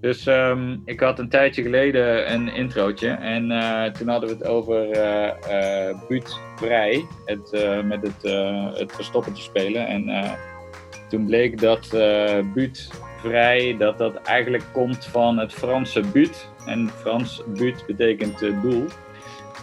[0.00, 4.46] Dus ehm, ik had een tijdje geleden een introotje en uh, toen hadden we het
[4.46, 6.22] over uh,
[6.56, 7.50] Vrij, het,
[7.84, 8.22] met het,
[8.78, 9.86] het verstoppertje spelen.
[9.86, 10.34] En
[11.08, 11.88] toen bleek dat
[12.54, 12.90] Buut
[13.20, 16.48] Vrij, dat dat eigenlijk komt van het Franse buut.
[16.66, 18.84] En Frans buut betekent doel.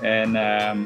[0.01, 0.77] En ehm,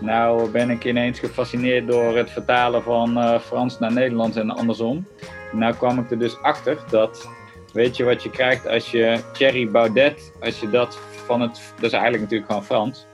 [0.00, 5.06] nou ben ik ineens gefascineerd door het vertalen van Frans naar Nederlands en andersom.
[5.52, 7.28] Nou kwam ik er dus achter dat
[7.72, 11.84] Weet je wat je krijgt als je Thierry Baudet, als je dat van het, dat
[11.84, 13.06] is eigenlijk natuurlijk gewoon Frans,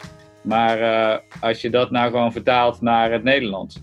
[0.42, 3.78] maar uh, als je dat nou gewoon vertaalt naar het Nederlands,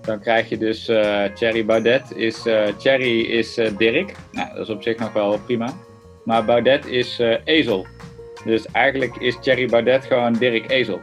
[0.00, 4.74] dan krijg je dus uh, Thierry Baudet is, uh, Thierry is Dirk, nou dat is
[4.74, 5.74] op zich nog wel prima,
[6.24, 7.86] maar Baudet is ezel.
[8.44, 10.98] Dus eigenlijk is Thierry Baudet gewoon Dirk Ezel.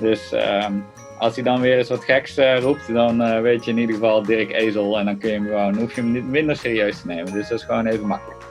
[0.00, 0.84] Dus um,
[1.20, 3.94] als hij dan weer eens wat geks uh, roept, dan uh, weet je in ieder
[3.94, 4.98] geval Dirk Ezel.
[4.98, 7.32] En dan kun je hem gewoon, hoef je hem niet minder serieus te nemen.
[7.32, 8.42] Dus dat is gewoon even makkelijk.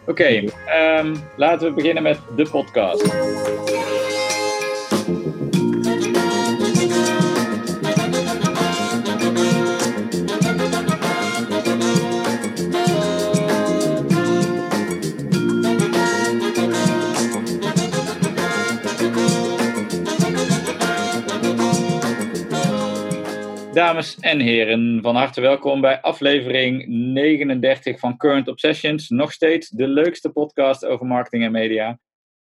[0.00, 0.50] Oké, okay,
[0.98, 3.02] um, laten we beginnen met de podcast.
[23.72, 29.08] Dames en heren, van harte welkom bij aflevering 39 van Current Obsessions.
[29.08, 31.98] Nog steeds de leukste podcast over marketing en media.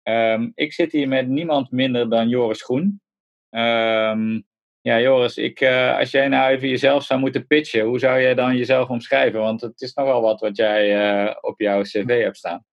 [0.03, 3.01] Um, ik zit hier met niemand minder dan Joris Groen.
[3.49, 4.45] Um,
[4.81, 8.33] ja, Joris, ik, uh, als jij nou even jezelf zou moeten pitchen, hoe zou jij
[8.33, 9.39] dan jezelf omschrijven?
[9.39, 12.65] Want het is nogal wat wat jij uh, op jouw cv hebt staan.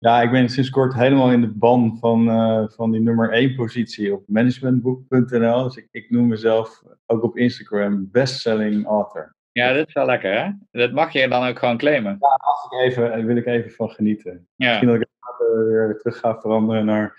[0.00, 3.54] Ja, ik ben sinds kort helemaal in de ban van, uh, van die nummer 1
[3.54, 5.62] positie op managementboek.nl.
[5.62, 9.36] Dus ik, ik, noem mezelf ook op Instagram bestselling author.
[9.52, 10.50] Ja, dat is wel lekker hè?
[10.70, 12.16] Dat mag je dan ook gewoon claimen.
[12.20, 14.48] Ja, als ik even, daar wil ik even van genieten.
[14.56, 14.68] Ja.
[14.68, 17.16] Misschien dat ik later weer terug ga veranderen naar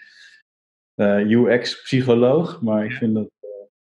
[0.95, 2.61] uh, UX-psycholoog.
[2.61, 3.29] Maar ik vind dat,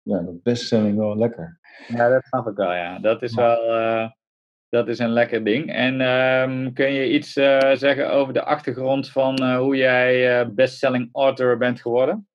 [0.02, 1.59] ja, dat bestselling wel lekker.
[1.88, 3.00] Ja, dat snap ik wel ja.
[3.00, 3.58] Dat is wel
[4.69, 5.72] dat is een lekker ding.
[5.73, 10.50] En um, kun je iets uh, zeggen over de achtergrond van uh, hoe jij uh,
[10.50, 12.28] bestselling author bent geworden?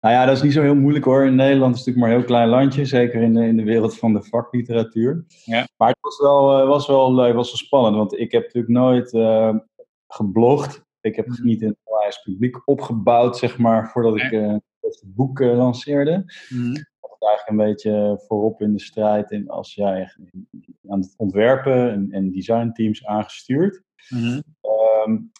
[0.00, 1.24] Nou ja, dat is niet zo heel moeilijk hoor.
[1.24, 3.62] In Nederland is het natuurlijk maar een heel klein landje, zeker in de, in de
[3.62, 5.24] wereld van de vakliteratuur.
[5.44, 5.66] Ja.
[5.76, 9.10] Maar het was wel, was, wel, was wel spannend, want ik heb natuurlijk nooit
[10.08, 10.82] geblogd.
[11.00, 11.36] Ik heb mm.
[11.42, 14.30] niet in het publiek opgebouwd, zeg maar, voordat ik
[14.80, 16.24] het boek lanceerde.
[16.48, 16.92] Mm
[17.26, 20.14] eigenlijk een beetje voorop in de strijd in als jij
[20.88, 23.82] aan het ontwerpen en, en designteams aangestuurd.
[24.08, 24.42] Mm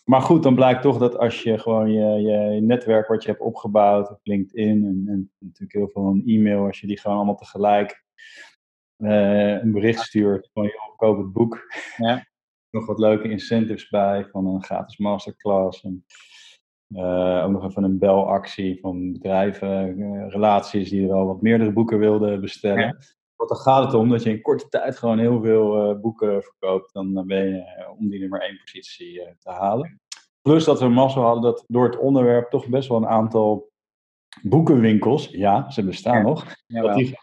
[0.05, 3.43] maar goed, dan blijkt toch dat als je gewoon je, je, netwerk wat je hebt
[3.43, 7.37] opgebouwd op LinkedIn en, en natuurlijk heel veel een e-mail, als je die gewoon allemaal
[7.37, 8.05] tegelijk
[8.99, 11.61] uh, een bericht stuurt van joh, koop het boek.
[11.97, 12.27] Ja.
[12.71, 15.85] Nog wat leuke incentives bij van een gratis masterclass.
[15.85, 16.05] En,
[16.89, 21.73] uh, ook nog even een belactie van bedrijven, uh, relaties die er al wat meerdere
[21.73, 22.79] boeken wilden bestellen.
[22.79, 22.97] Ja.
[23.37, 26.43] Want dan gaat het om dat je in korte tijd gewoon heel veel uh, boeken
[26.43, 26.93] verkoopt.
[26.93, 30.01] Dan ben je om die nummer één positie te halen.
[30.43, 33.71] Plus dat we massa hadden dat door het onderwerp toch best wel een aantal
[34.43, 37.19] boekenwinkels, ja, ze bestaan nog, dat die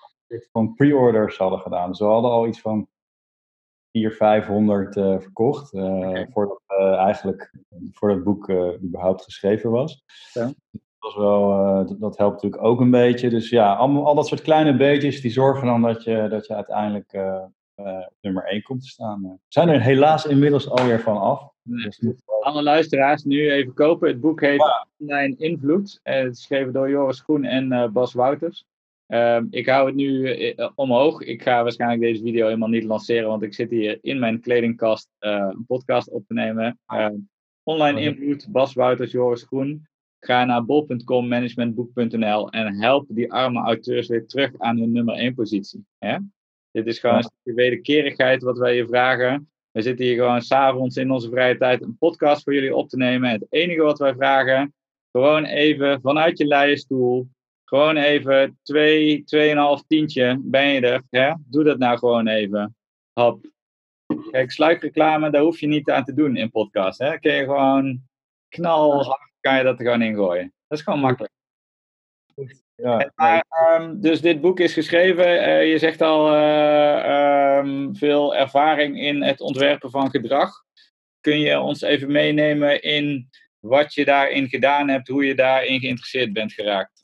[0.51, 1.89] van pre-orders hadden gedaan.
[1.89, 2.87] Dus we hadden al iets van
[3.91, 5.73] 400, 500 uh, verkocht.
[5.73, 6.27] Uh, okay.
[6.31, 7.53] voordat, uh, eigenlijk,
[7.91, 10.03] voordat het boek eh, überhaupt geschreven was.
[10.33, 10.45] Ja.
[10.45, 13.29] Dat, was wel, dat, dat, helpt natuurlijk ook een beetje.
[13.29, 16.55] Dus ja, al, al, dat soort kleine beetjes die zorgen dan dat je, dat je
[16.55, 17.13] uiteindelijk
[17.75, 19.21] op nummer 1 komt te staan.
[19.21, 21.49] We zijn er helaas inmiddels alweer van af.
[21.63, 22.03] Dus
[22.39, 24.07] Alle luisteraars nu even kopen.
[24.07, 24.63] Het boek heet.
[24.97, 25.99] Online Invloed.
[26.03, 28.65] het is geschreven door Joris Groen en Bas Wouters.
[29.13, 31.21] Um, ik hou het nu uh, omhoog.
[31.21, 35.09] Ik ga waarschijnlijk deze video helemaal niet lanceren, want ik zit hier in mijn kledingkast
[35.19, 36.79] uh, een podcast op te nemen.
[36.93, 37.07] Uh,
[37.63, 39.87] online invloed, Bas Wouters, Joris Groen.
[40.19, 45.33] Ga naar bol.com, managementboek.nl en help die arme auteurs weer terug aan hun nummer 1
[45.33, 45.85] positie.
[45.97, 46.17] Hè?
[46.71, 49.51] Dit is gewoon een stukje wederkerigheid wat wij je vragen.
[49.71, 52.97] We zitten hier gewoon s'avonds in onze vrije tijd een podcast voor jullie op te
[52.97, 53.29] nemen.
[53.29, 54.73] Het enige wat wij vragen,
[55.11, 57.27] gewoon even vanuit je leien stoel
[57.71, 59.23] gewoon even 2,
[59.81, 61.03] 2,5 tientje ben je er.
[61.09, 61.33] Hè?
[61.39, 62.75] Doe dat nou gewoon even.
[63.13, 63.45] Hop.
[64.31, 66.99] Kijk, sluikreclame, daar hoef je niet aan te doen in podcast.
[66.99, 67.19] Hè?
[67.19, 68.01] Kun je gewoon
[68.49, 70.53] knal, kan je dat er gewoon ingooien.
[70.67, 71.33] Dat is gewoon makkelijk.
[72.75, 73.45] Ja, maar,
[73.79, 79.23] um, dus dit boek is geschreven, uh, je zegt al uh, um, veel ervaring in
[79.23, 80.51] het ontwerpen van gedrag.
[81.19, 83.29] Kun je ons even meenemen in
[83.59, 87.00] wat je daarin gedaan hebt, hoe je daarin geïnteresseerd bent geraakt?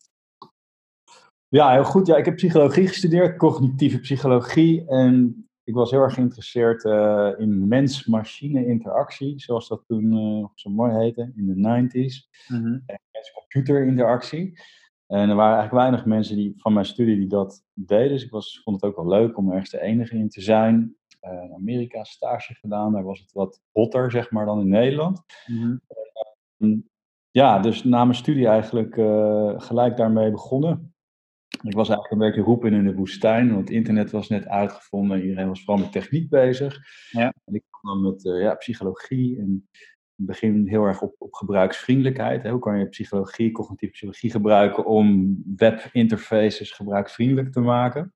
[1.49, 2.07] Ja, heel goed.
[2.07, 4.87] Ja, ik heb psychologie gestudeerd, cognitieve psychologie.
[4.87, 6.83] En ik was heel erg geïnteresseerd
[7.39, 10.11] in mens-machine interactie, zoals dat toen
[10.55, 12.29] zo mooi heette, in de 90s.
[12.47, 14.59] Mm Mens-computer interactie.
[15.07, 18.09] En er waren eigenlijk weinig mensen die, van mijn studie die dat deden.
[18.09, 20.95] Dus ik was, vond het ook wel leuk om ergens de enige in te zijn.
[21.21, 25.23] Uh, in Amerika stage gedaan, daar was het wat hotter, zeg maar, dan in Nederland.
[25.45, 25.81] Mm
[27.31, 30.95] ja, dus na mijn studie eigenlijk uh, gelijk daarmee begonnen.
[31.63, 35.21] Ik was eigenlijk een beetje roepen in de woestijn, want het internet was net uitgevonden.
[35.21, 36.77] Iedereen was vooral met techniek bezig.
[37.11, 37.33] Ja.
[37.45, 39.67] En ik kwam dan met uh, ja, psychologie en
[40.15, 42.43] begin heel erg op, op gebruiksvriendelijkheid.
[42.43, 42.51] Hè.
[42.51, 48.13] Hoe kan je psychologie, cognitieve psychologie gebruiken om webinterfaces gebruiksvriendelijk te maken?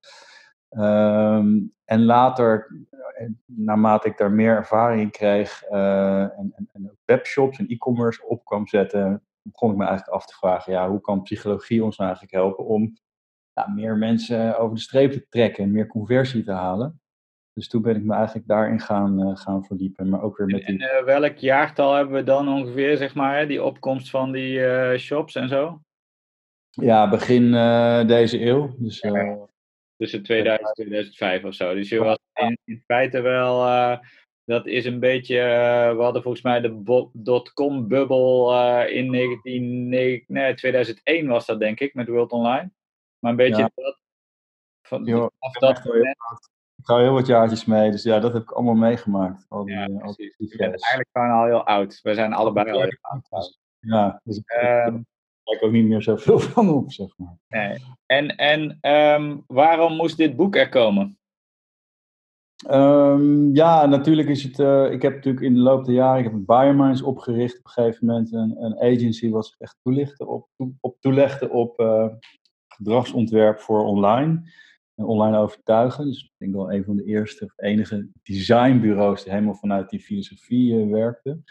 [0.70, 6.98] Um, en later, eh, naarmate ik daar meer ervaring in kreeg uh, en, en, en,
[7.06, 11.02] webshops en e-commerce op kwam zetten, begon ik me eigenlijk af te vragen, ja, hoe
[11.02, 12.94] kan psychologie ons nou eigenlijk helpen om
[13.66, 17.02] ja, meer mensen over de streep te trekken en meer conversie te halen?
[17.54, 20.10] Dus toen ben ik me eigenlijk daarin gaan, uh, gaan verdiepen.
[20.10, 20.88] Maar ook weer met die...
[20.88, 24.98] En uh, welk jaartal hebben we dan ongeveer, zeg maar, die opkomst van die uh,
[24.98, 25.82] shops en zo?
[26.70, 27.52] Ja, begin
[28.08, 28.76] deze eeuw.
[28.78, 29.38] Dus, ja,
[29.98, 31.74] tussen 2000 en 2005 of zo.
[31.74, 33.66] Dus je was in, in feite wel,
[34.46, 35.36] dat is een beetje,
[35.96, 38.54] we hadden volgens mij de dotcom-bubbel
[38.88, 42.72] in 19, nee, 2001 was dat denk ik, met World Online.
[43.22, 43.72] Maar een beetje ja.
[43.76, 44.00] dat,
[44.82, 45.78] van, jo, af dat
[46.82, 49.46] ik ga heel wat jaartjes mee, dus ja, dat heb ik allemaal meegemaakt.
[49.50, 52.00] Al die, ja, eh, al die je bent eigenlijk gewoon al heel oud.
[52.02, 53.60] We zijn allebei al heel oud.
[53.80, 55.06] Ja, dus ik um,
[55.44, 57.38] kijk ook niet meer zoveel van op, zeg maar.
[57.48, 57.78] Nee.
[58.06, 61.20] En, en um, waarom moest dit boek er komen?
[62.70, 64.60] Um, ja, natuurlijk is het.
[64.60, 66.18] Uh, ik heb natuurlijk in de loop der jaren.
[66.18, 68.34] Ik heb een Biominds opgericht op een gegeven moment.
[68.34, 72.08] Een, een agency wat zich echt toelichtte op, op, toelegde op uh,
[72.84, 74.44] gedragsontwerp voor online
[75.06, 76.06] online overtuigen.
[76.06, 80.00] Dus ik denk wel een van de eerste of enige designbureaus die helemaal vanuit die
[80.00, 81.42] filosofie uh, werkte.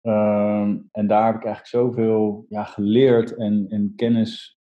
[0.00, 4.58] Ehm, en daar heb ik eigenlijk zoveel ja, geleerd en, en kennis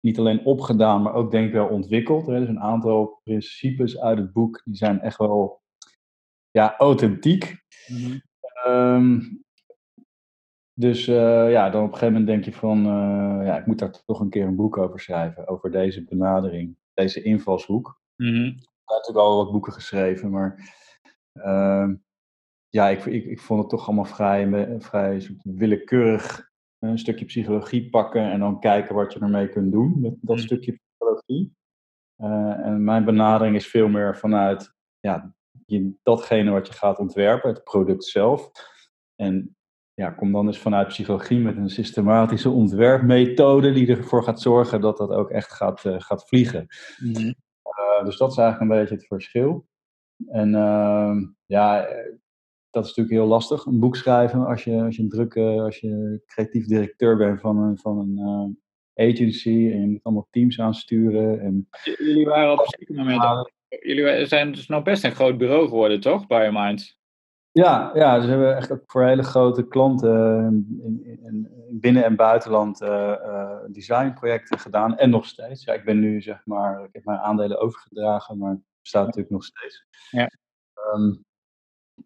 [0.00, 2.26] niet alleen opgedaan, maar ook denk ik wel ontwikkeld.
[2.26, 2.38] Hè.
[2.38, 5.62] Dus een aantal principes uit het boek, die zijn echt wel
[6.50, 7.62] ja, authentiek.
[7.86, 8.22] Mm
[10.80, 13.78] dus uh, ja, dan op een gegeven moment denk je van, uh, ja, ik moet
[13.78, 18.00] daar toch een keer een boek over schrijven, over deze benadering deze invalshoek.
[18.16, 18.46] Mm -hmm.
[18.46, 20.74] Ik heb natuurlijk al wat boeken geschreven, maar
[21.34, 21.88] uh,
[22.68, 26.48] ja, ik, ik, ik vond het toch allemaal vrij, vrij willekeurig
[26.78, 30.42] een stukje psychologie pakken en dan kijken wat je ermee kunt doen met dat mm.
[30.42, 31.56] stukje psychologie.
[32.16, 35.34] Uh, en mijn benadering is veel meer vanuit ja,
[35.66, 38.50] je, datgene wat je gaat ontwerpen, het product zelf.
[39.14, 39.56] En
[39.94, 44.96] ja, kom dan eens vanuit psychologie met een systematische ontwerpmethode die ervoor gaat zorgen dat
[44.96, 46.66] dat ook echt gaat, uh, gaat vliegen.
[46.98, 47.26] Mhm.
[47.26, 49.66] uh, dus dat is eigenlijk een beetje het verschil.
[50.26, 51.16] En uh,
[51.46, 51.88] ja,
[52.70, 55.78] dat is natuurlijk heel lastig, een boek schrijven als je, als je een drukke, als
[55.78, 58.18] je creatief directeur bent van een, van een
[58.94, 61.40] eh, agency en je moet allemaal teams aansturen.
[61.40, 65.68] En, jullie waren op een zeker moment, jullie zijn dus nou best een groot bureau
[65.68, 66.99] geworden, toch, Biominds?
[67.52, 72.04] Ja, ja, dus we hebben echt ook voor hele grote klanten eh, in, in, binnen-
[72.04, 74.96] en buitenland uh, uh, designprojecten gedaan.
[74.96, 75.64] En nog steeds.
[75.64, 79.32] Ja, ik ben nu zeg maar, ik heb mijn aandelen overgedragen, maar het bestaat natuurlijk
[79.32, 79.86] nog steeds.
[80.10, 80.30] Ja.
[80.94, 81.24] Um,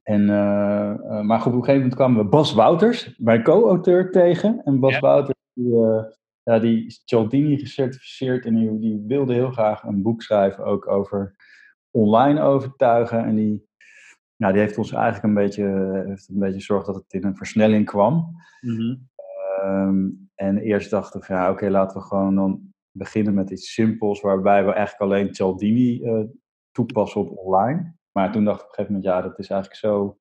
[0.03, 4.63] en, uh, maar goed, op een gegeven moment kwamen we Bas Wouters, mijn co-auteur, tegen.
[4.65, 5.75] En Bas Wouters, die,
[6.43, 10.89] ja, die is Cialdini gecertificeerd en die, die wilde heel graag een boek schrijven ook
[10.89, 11.37] over
[11.91, 13.25] online overtuigen.
[13.25, 13.69] En die
[14.37, 17.37] nou, die heeft ons eigenlijk een beetje, heeft een beetje gezorgd dat het in een
[17.37, 18.35] versnelling kwam.
[18.61, 19.13] Mm
[20.35, 24.65] en eerst dachten we, ja, oké, laten we gewoon dan beginnen met iets simpels, waarbij
[24.65, 26.25] we eigenlijk alleen Cialdini uh,
[26.71, 27.95] toepassen op online.
[28.13, 30.19] Maar toen dacht ik op een gegeven moment, ja, dat is eigenlijk zo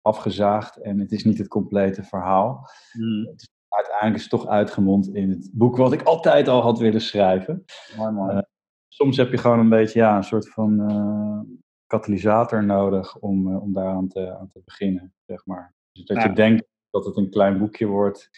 [0.00, 2.68] afgezaagd en het is niet het complete verhaal.
[2.92, 3.26] Mm.
[3.26, 6.78] Het is, uiteindelijk is het toch uitgemond in het boek wat ik altijd al had
[6.78, 7.64] willen schrijven.
[7.96, 8.34] Mooi, mooi.
[8.34, 8.42] Uh,
[8.88, 11.40] soms heb je gewoon een beetje ja, een soort van uh,
[11.86, 15.74] katalysator nodig om, uh, om daaraan te, aan te beginnen, zeg maar.
[15.92, 18.30] Dus dat je denkt dat het een klein boekje wordt,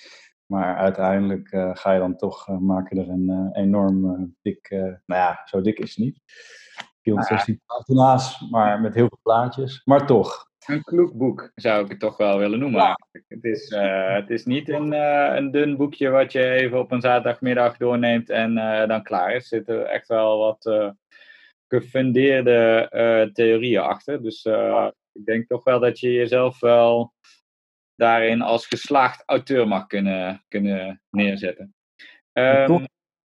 [0.47, 5.43] maar uiteindelijk uh, ga je dan toch uh, maken er een enorm dik, nou ja,
[5.45, 6.21] zo dik is het niet.
[7.02, 10.47] 416 pagina's, maar met heel veel plaatjes, maar toch.
[10.67, 12.81] Een kloek boek zou ik het toch wel willen noemen.
[12.81, 12.97] Ja.
[13.28, 13.75] Het, is,
[14.14, 14.93] het is niet een,
[15.37, 18.55] een dun boekje wat je even op een zaterdagmiddag doorneemt en
[18.88, 19.43] dan klaar is.
[19.43, 20.95] Er zitten echt wel wat
[21.69, 24.23] gefundeerde uh, theorieën achter.
[24.23, 27.13] Dus uh, ik denk toch wel dat je jezelf wel
[27.95, 31.75] daarin als geslaagd auteur mag kunnen, kunnen neerzetten.
[32.33, 32.87] Um,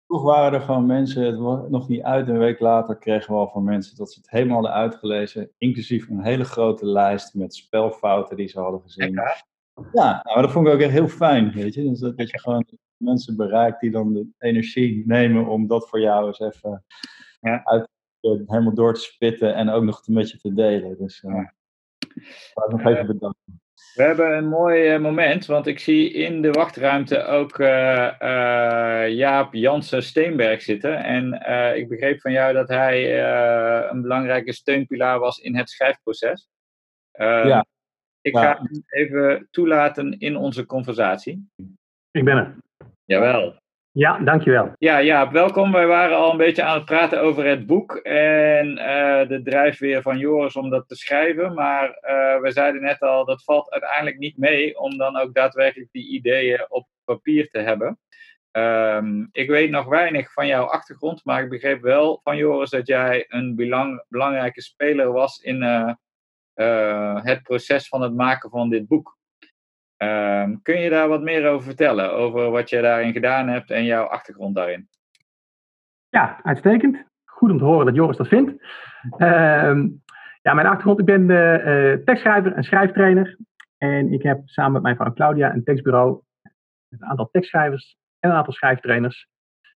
[0.07, 3.39] Toch waren er gewoon mensen, het was nog niet uit, een week later kregen we
[3.39, 7.55] al van mensen dat ze het helemaal hadden uitgelezen, inclusief een hele grote lijst met
[7.55, 9.21] spelfouten die ze hadden gezien.
[9.93, 11.83] Ja, nou, dat vond ik ook echt heel fijn, weet je.
[11.83, 12.67] Dus dat, dat je gewoon
[12.97, 16.85] mensen bereikt die dan de energie nemen om dat voor jou eens even
[17.41, 17.65] ja.
[17.65, 17.89] uit,
[18.29, 20.97] helemaal door te spitten en ook nog met je te delen.
[20.99, 21.49] Dus uh,
[22.15, 23.61] ik nog even bedanken.
[23.95, 29.09] We hebben een mooi eh, moment, want ik zie in de wachtruimte ook uh, uh,
[29.09, 31.05] Jaap Jansen Steenberg zitten.
[31.05, 31.33] En
[31.77, 33.25] ik begreep van jou dat hij
[33.91, 36.49] een belangrijke steunpilaar was in het schrijfproces.
[37.13, 37.67] Ehm, ja.
[38.21, 41.49] Ik ga hem even toelaten in onze conversatie.
[42.11, 42.57] Ik ben er.
[43.05, 43.55] Jawel.
[43.97, 44.73] Ja, dankjewel.
[44.79, 45.73] Ja, ja, welkom.
[45.73, 50.03] Wij waren al een beetje aan het praten over het boek en uh, de drijfveer
[50.03, 51.55] van Joris om dat te schrijven.
[51.55, 55.93] Maar uh, we zeiden net al, dat valt uiteindelijk niet mee om dan ook daadwerkelijk
[55.93, 57.99] die ideeën op papier te hebben.
[58.53, 62.87] Um, ik weet nog weinig van jouw achtergrond, maar ik begreep wel van Joris dat
[62.87, 68.87] jij een belang, belangrijke speler was in uh, het proces van het maken van dit
[68.87, 69.17] boek.
[69.99, 72.13] Um, kun je daar wat meer over vertellen?
[72.13, 74.89] Over wat je daarin gedaan hebt en jouw achtergrond daarin?
[76.09, 77.05] Ja, uitstekend.
[77.25, 78.51] Goed om te horen dat Joris dat vindt.
[79.19, 79.85] Uh,
[80.43, 83.39] ja, mijn achtergrond, ik ben uh, tekstschrijver en schrijftrainer.
[83.79, 86.21] En ik heb samen met mijn vrouw Claudia een tekstbureau.
[86.89, 89.29] Met een aantal tekstschrijvers en een aantal schrijftrainers.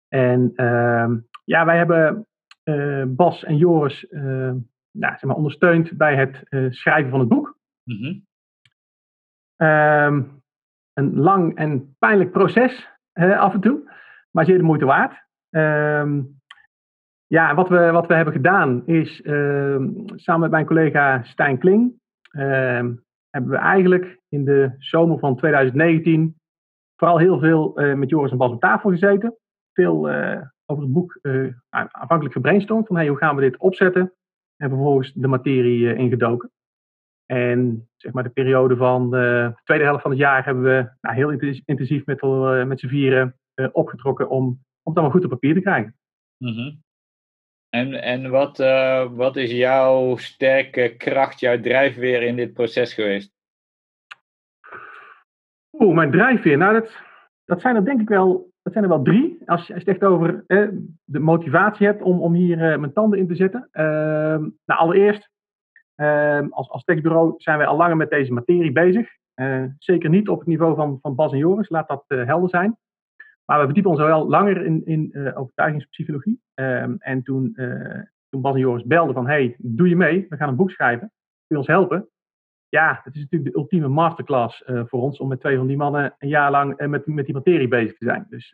[0.07, 1.07] En uh,
[1.43, 2.27] ja, wij hebben
[2.63, 4.07] uh, Bas en Joris
[4.91, 6.45] nou, zeg maar ondersteund bij het
[6.75, 7.57] schrijven van het boek.
[7.83, 8.26] Mm -hmm.
[9.57, 10.41] Um,
[10.93, 13.91] een lang en pijnlijk proces af en toe,
[14.31, 15.25] maar zeer de moeite waard.
[15.49, 16.39] Um,
[17.27, 21.93] ja, wat we, wat we hebben gedaan is um, samen met mijn collega Stijn Kling
[23.29, 26.35] hebben we eigenlijk in de zomer van 2019
[26.95, 29.37] vooral heel veel uh, met Joris en Bas op tafel gezeten.
[29.73, 34.13] Veel uh, over het boek uh, aanvankelijk gebrainstormd van hey, hoe gaan we dit opzetten
[34.55, 36.51] en vervolgens de materie ingedoken.
[37.27, 41.15] En zeg maar de periode van de tweede helft van het jaar hebben we nou,
[41.15, 41.29] heel
[41.65, 45.53] intensief met, uh, met z'n vieren uh, opgetrokken om, om het allemaal goed op papier
[45.53, 45.95] te krijgen.
[46.37, 46.83] Mm -hmm.
[47.69, 53.35] En, en wat, uh, wat is jouw sterke kracht, jouw drijfveer in dit proces geweest?
[55.71, 56.57] Oeh, mijn drijfveer.
[56.57, 56.91] Nou, dat,
[57.45, 59.37] dat zijn er denk ik wel, dat zijn er wel drie.
[59.45, 60.67] Als, als je het echt over eh,
[61.03, 63.67] de motivatie hebt om, om hier mijn tanden in te zetten.
[63.71, 65.29] Ehm, nou, allereerst
[66.49, 69.09] als, als tekstbureau zijn wij al langer met deze materie bezig.
[69.35, 72.49] Uh, zeker niet op het niveau van, van Bas en Joris, laat dat uh, helder
[72.49, 72.77] zijn.
[73.45, 76.41] Maar we verdiepen ons al wel langer in, in uh, overtuigingspsychologie.
[76.53, 77.53] Um, en toen,
[78.29, 80.25] toen Bas en Joris belden van, hey, doe je mee?
[80.29, 81.07] We gaan een boek schrijven.
[81.07, 81.11] Kun
[81.47, 82.09] je ons helpen?
[82.69, 86.15] Ja, het is natuurlijk de ultieme masterclass voor ons om met twee van die mannen
[86.17, 88.25] een jaar lang met, met die materie bezig te zijn.
[88.29, 88.53] Dus,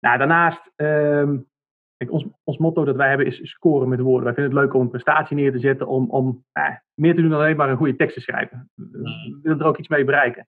[0.00, 1.48] nou, daarnaast um,
[1.96, 4.24] Kijk, ons, ons motto dat wij hebben is scoren met woorden.
[4.24, 7.20] Wij vinden het leuk om een prestatie neer te zetten, om, om eh, meer te
[7.20, 8.70] doen dan alleen maar een goede tekst te schrijven.
[8.74, 9.40] We mm.
[9.42, 10.46] willen er ook iets mee bereiken.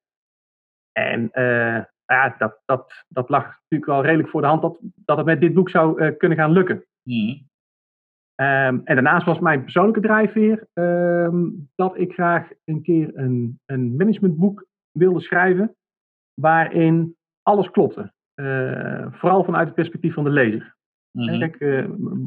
[0.93, 5.17] En uh, ja, dat, dat, dat lag natuurlijk wel redelijk voor de hand dat, dat
[5.17, 6.85] het met dit boek zou uh, kunnen gaan lukken.
[7.03, 7.47] Mm.
[8.41, 13.97] Um, en daarnaast was mijn persoonlijke drijfveer um, dat ik graag een keer een, een
[13.97, 15.77] managementboek wilde schrijven
[16.35, 18.13] waarin alles klopte.
[18.35, 20.77] Uh, vooral vanuit het perspectief van de lezer.
[21.19, 21.85] Mm Kijk, uh,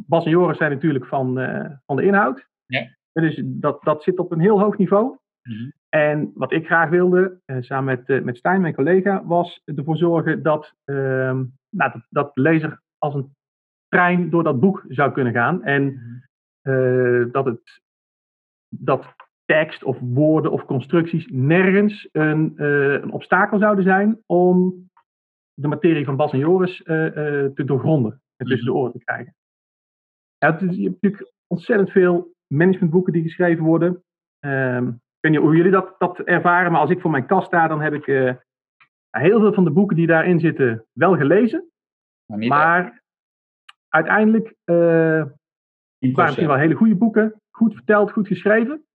[0.07, 2.47] Bas en Joris zijn natuurlijk van, uh, van de inhoud.
[2.65, 2.87] Ja.
[3.13, 5.17] Dus dat, dat zit op een heel hoog niveau.
[5.43, 5.73] Mm -hmm.
[5.89, 10.43] En wat ik graag wilde, uh, samen met, met Stijn, mijn collega, was ervoor zorgen
[10.43, 13.35] dat, ehm, nou, dat, dat de lezer als een
[13.87, 15.63] trein door dat boek zou kunnen gaan.
[15.63, 17.31] En mm-hmm.
[17.31, 17.81] dat, het,
[18.69, 24.73] dat tekst of woorden of constructies nergens een, een obstakel zouden zijn om
[25.53, 29.35] de materie van Bas en Joris te doorgronden tussen de oren te krijgen.
[30.37, 34.03] Ja, het is, je hebt natuurlijk ontzettend veel managementboeken die geschreven worden.
[34.45, 37.47] Um, ik weet niet hoe jullie dat, dat ervaren, maar als ik voor mijn kast
[37.47, 38.33] sta, dan heb ik uh,
[39.09, 41.71] heel veel van de boeken die daarin zitten wel gelezen.
[42.25, 43.03] Maar, maar
[43.87, 45.35] uiteindelijk uh, waren
[45.99, 48.85] misschien wel hele goede boeken, goed verteld, goed geschreven.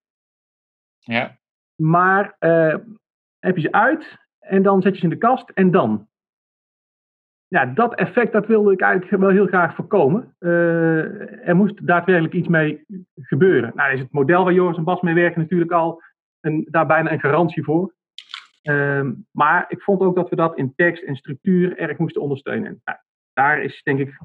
[0.98, 1.38] Ja.
[1.82, 2.76] Maar uh,
[3.38, 6.08] heb je ze uit en dan zet je ze in de kast en dan?
[7.48, 10.34] Ja, dat effect dat wilde ik eigenlijk wel heel graag voorkomen.
[10.40, 12.84] Uh, er moest daadwerkelijk iets mee
[13.14, 13.72] gebeuren.
[13.74, 16.02] Nou, is het model waar Joris en Bas mee werken natuurlijk al
[16.64, 17.94] daar bijna een garantie voor.
[18.62, 22.80] Uh, maar ik vond ook dat we dat in tekst en structuur erg moesten ondersteunen.
[22.84, 22.98] Nou,
[23.32, 24.18] daar is denk ik,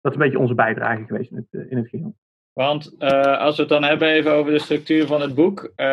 [0.00, 2.16] dat een beetje onze bijdrage geweest in het, uh, in het geheel.
[2.54, 5.62] Want uh, als we het dan hebben even over de structuur van het boek.
[5.62, 5.86] Uh,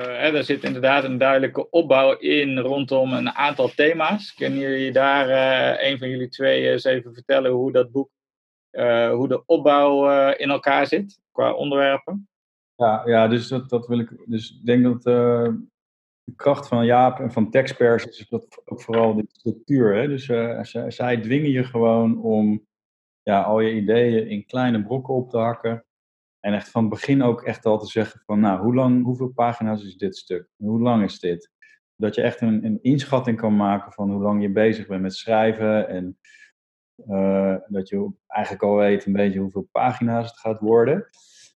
[0.00, 4.34] hè, er zit inderdaad een duidelijke opbouw in rondom een aantal thema's.
[4.34, 8.10] Kunnen jullie daar uh, een van jullie twee eens even vertellen hoe dat boek,
[9.10, 12.28] hoe de opbouw in elkaar zit qua onderwerpen?
[12.74, 14.10] Ja, ja dus dat, dat wil ik.
[14.26, 19.14] Dus ik denk dat de kracht van Jaap en van Texpers is dat ook vooral
[19.14, 19.94] de structuur.
[19.94, 20.08] Hè?
[20.08, 20.24] Dus
[20.96, 22.67] zij dwingen je gewoon om
[23.28, 25.84] ja, al je ideeën in kleine brokken op te hakken.
[26.40, 29.28] En echt van het begin ook echt al te zeggen van, nou, hoe lang, hoeveel
[29.28, 30.48] pagina's is dit stuk?
[30.56, 31.50] Hoe lang is dit?
[31.96, 35.14] Dat je echt een, een inschatting kan maken van hoe lang je bezig bent met
[35.14, 35.88] schrijven.
[35.88, 36.18] En
[37.08, 41.08] uh, dat je eigenlijk al weet een beetje hoeveel pagina's het gaat worden.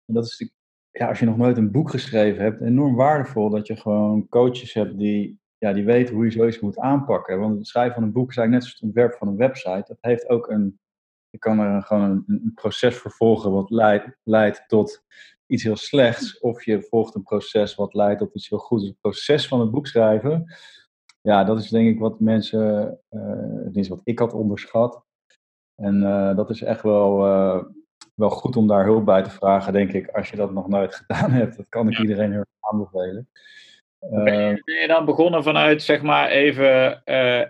[0.06, 0.52] En dat is
[0.90, 4.72] ja, als je nog nooit een boek geschreven hebt, enorm waardevol dat je gewoon coaches
[4.72, 7.40] hebt die, ja, die weten hoe je zoiets moet aanpakken.
[7.40, 9.84] Want het schrijven van een boek is eigenlijk net zoals het ontwerp van een website.
[9.86, 10.78] Dat heeft ook een,
[11.30, 15.02] je kan er gewoon een, een proces vervolgen wat leidt, leidt tot
[15.46, 16.40] iets heel slechts.
[16.40, 18.86] Of je volgt een proces wat leidt tot iets heel goeds.
[18.86, 20.56] Het proces van het boek schrijven,
[21.20, 25.04] ja, dat is denk ik wat mensen, uh, is wat ik had onderschat.
[25.74, 27.62] En uh, dat is echt wel, uh,
[28.14, 30.94] wel goed om daar hulp bij te vragen, denk ik, als je dat nog nooit
[31.06, 31.56] gedaan hebt.
[31.56, 32.00] Dat kan ik ja.
[32.00, 33.28] iedereen heel erg aanbevelen.
[33.98, 37.02] Ben je, ben je, dan begonnen vanuit, zeg maar, even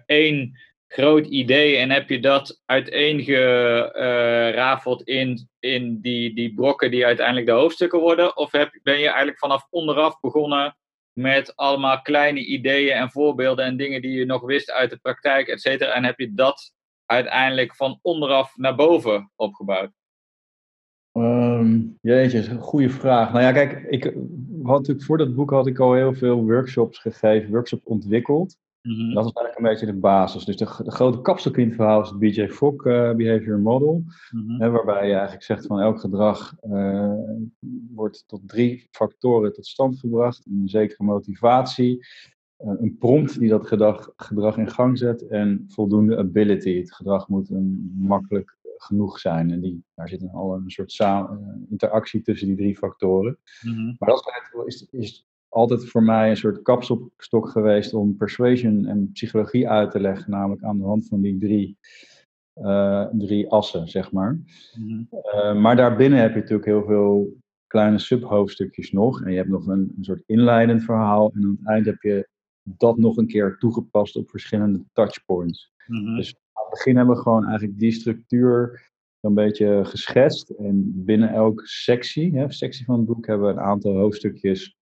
[0.06, 0.58] één
[0.88, 7.52] groot idee en heb je dat uiteengerafeld in, in die, die brokken die uiteindelijk de
[7.52, 8.36] hoofdstukken worden?
[8.36, 10.76] Of heb, ben je eigenlijk vanaf onderaf begonnen
[11.12, 15.48] met allemaal kleine ideeën en voorbeelden en dingen die je nog wist uit de praktijk,
[15.48, 16.72] et cetera, en heb je dat
[17.06, 19.90] uiteindelijk van onderaf naar boven opgebouwd?
[21.12, 23.32] Um, jeetje, goede vraag.
[23.32, 24.04] Nou ja, kijk, ik
[24.62, 28.56] had natuurlijk voor dat boek had ik al heel veel workshops gegeven, workshops ontwikkeld.
[28.82, 30.44] Mm Dat is eigenlijk een beetje de basis.
[30.44, 34.04] Dus de, de grote kapstok in het verhaal is het BJ Fogg uh, Behavior Model.
[34.30, 37.12] Mm hè, waarbij je eigenlijk zegt van elk gedrag uh,
[37.90, 40.46] wordt tot drie factoren tot stand gebracht.
[40.46, 42.06] Een zekere motivatie,
[42.58, 46.76] uh, een prompt die dat gedrag, gedrag in gang zet en voldoende ability.
[46.78, 49.50] Het gedrag moet een, makkelijk genoeg zijn.
[49.50, 53.38] En die, daar zit al een soort samen, interactie tussen die drie factoren.
[53.62, 53.96] Mm -hmm.
[53.98, 54.32] Maar dat
[54.66, 60.00] is, is altijd voor mij een soort kapstok geweest om persuasion en psychologie uit te
[60.00, 61.78] leggen, namelijk aan de hand van die drie,
[62.54, 64.40] uh, drie assen, zeg maar.
[64.78, 65.08] Mm-hmm.
[65.10, 69.22] Uh, maar daarbinnen heb je natuurlijk heel veel kleine subhoofdstukjes nog.
[69.22, 71.30] En je hebt nog een, een soort inleidend verhaal.
[71.34, 72.28] En aan het eind heb je
[72.62, 75.72] dat nog een keer toegepast op verschillende touchpoints.
[75.86, 76.16] Mm-hmm.
[76.16, 78.86] Dus aan het begin hebben we gewoon eigenlijk die structuur
[79.20, 80.50] een beetje geschetst.
[80.50, 84.77] En binnen elke sectie, hè, sectie van het boek, hebben we een aantal hoofdstukjes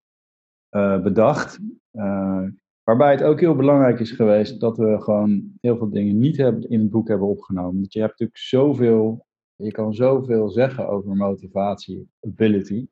[0.71, 1.59] uh, bedacht.
[1.93, 2.47] Uh,
[2.83, 6.71] waarbij het ook heel belangrijk is geweest dat we gewoon heel veel dingen niet hebben,
[6.71, 7.75] in het boek hebben opgenomen.
[7.75, 12.87] Want je hebt natuurlijk zoveel, je kan zoveel zeggen over motivatie, ability.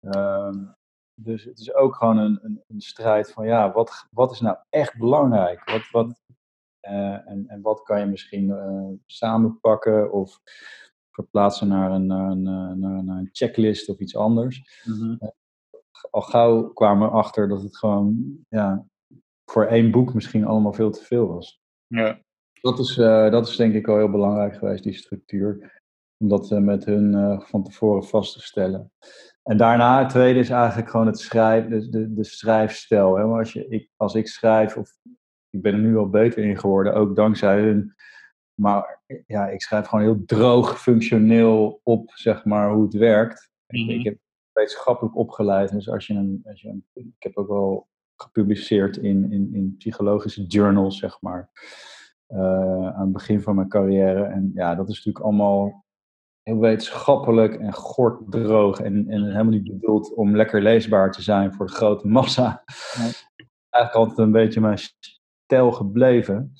[0.00, 0.56] Uh,
[1.14, 4.56] dus het is ook gewoon een, een, een, strijd van ja, wat, wat is nou
[4.68, 5.64] echt belangrijk?
[5.64, 6.20] Wat, wat,
[6.88, 8.54] uh, en, en wat kan je misschien
[9.06, 10.40] samenpakken of
[11.10, 14.82] verplaatsen naar een, naar, naar een checklist of iets anders.
[14.84, 15.36] Mm -hmm
[16.10, 18.86] al gauw kwamen we achter dat het gewoon ja,
[19.44, 21.60] voor één boek misschien allemaal veel te veel was.
[21.86, 22.20] Ja.
[22.60, 25.80] Dat is, uh, dat is denk ik al heel belangrijk geweest, die structuur.
[26.16, 28.92] Om dat uh, met hun uh, van tevoren vast te stellen.
[29.42, 33.16] En daarna, het tweede is eigenlijk gewoon het schrijf, de, de, de schrijfstijl.
[33.16, 33.26] Hè?
[33.26, 34.90] Maar als, je, ik, als ik schrijf, of
[35.50, 37.94] ik ben er nu al beter in geworden, ook dankzij hun.
[38.60, 43.50] Maar ja, ik schrijf gewoon heel droog, functioneel op, zeg maar, hoe het werkt.
[43.66, 43.90] Mm -hmm.
[43.90, 44.18] ik, ik, heb
[44.58, 45.72] wetenschappelijk opgeleid.
[45.72, 49.74] Dus als je een, als je een, ik heb ook wel gepubliceerd in, in, in
[49.78, 51.50] psychologische journals, zeg maar.
[52.28, 54.24] Uh, aan het begin van mijn carrière.
[54.24, 55.84] En ja, dat is natuurlijk allemaal
[56.42, 58.80] heel wetenschappelijk en gorddroog.
[58.80, 62.62] En, en helemaal niet bedoeld om lekker leesbaar te zijn voor de grote massa.
[62.98, 63.12] Nee.
[63.70, 64.78] Eigenlijk altijd een beetje mijn
[65.44, 66.52] stijl gebleven.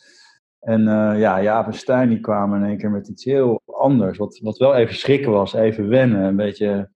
[0.58, 4.18] En uh, ja, Jaap en Stijn die kwamen in één keer met iets heel anders.
[4.18, 6.24] Wat, wat wel even schrikken was, even wennen.
[6.24, 6.90] Een beetje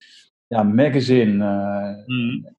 [0.53, 1.45] ja, magazine.
[2.07, 2.57] Mm.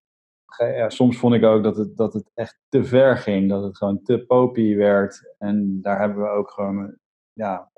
[0.57, 3.77] Ja, soms vond ik ook dat het, dat het echt te ver ging, dat het
[3.77, 5.33] gewoon te popie werd.
[5.37, 6.97] En daar hebben we ook gewoon
[7.33, 7.71] ja,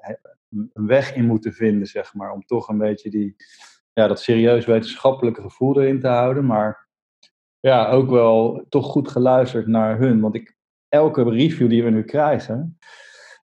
[0.50, 3.36] een weg in moeten vinden, zeg maar, om toch een beetje die,
[3.94, 6.46] ja, dat serieus wetenschappelijke gevoel erin te houden.
[6.46, 6.88] Maar
[7.60, 10.22] ja, ook wel toch goed geluisterd naar hun.
[10.22, 10.56] Want ik,
[10.88, 12.78] elke review die we nu krijgen,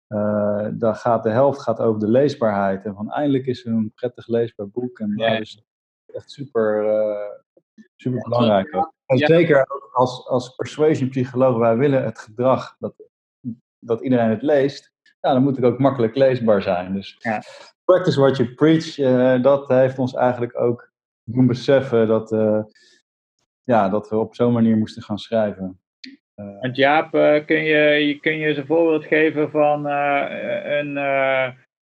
[0.08, 2.84] uh, daar gaat de helft gaat over de leesbaarheid.
[2.84, 4.98] En van eindelijk is er een prettig leesbaar boek.
[4.98, 5.36] En ja.
[5.38, 5.67] dus
[6.10, 8.74] echt super, uh, super belangrijk.
[9.06, 12.94] En zeker als, als persuasion psycholoog, wij willen het gedrag dat,
[13.78, 16.94] dat iedereen het leest, ja, dan moet het ook makkelijk leesbaar zijn.
[16.94, 17.42] Dus ja.
[17.84, 20.90] practice what you preach, uh, dat heeft ons eigenlijk ook
[21.24, 22.62] doen beseffen dat, uh,
[23.62, 25.80] ja, dat we op zo'n manier moesten gaan schrijven.
[26.34, 27.10] Want Jaap,
[27.46, 30.96] kun, je, kun je eens een voorbeeld geven van een,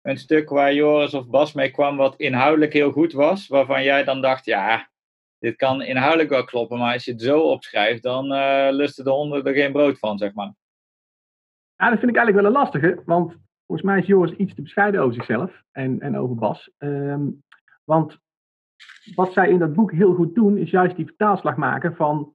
[0.06, 4.04] een stuk waar Joris of Bas mee kwam wat inhoudelijk heel goed was, waarvan jij
[4.04, 4.88] dan dacht, ja,
[5.38, 9.10] dit kan inhoudelijk wel kloppen, maar als je het zo opschrijft, dan uh, lusten de
[9.10, 10.54] honden er geen brood van, zeg maar.
[11.76, 14.62] Ja, dat vind ik eigenlijk wel een lastige, want volgens mij is Joris iets te
[14.62, 16.70] bescheiden over zichzelf en, en over Bas.
[16.78, 17.28] Ehm,
[17.84, 18.18] want
[19.14, 22.34] wat zij in dat boek heel goed doen, is juist die vertaalslag maken van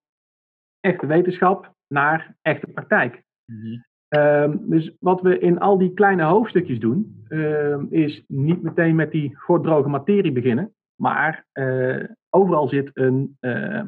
[0.80, 3.24] echte wetenschap naar echte praktijk.
[3.46, 8.96] Mm Ehm, dus wat we in al die kleine hoofdstukjes doen, ehm, is niet meteen
[8.96, 13.84] met die gorddroge materie beginnen, maar uh, overal zit een, uh,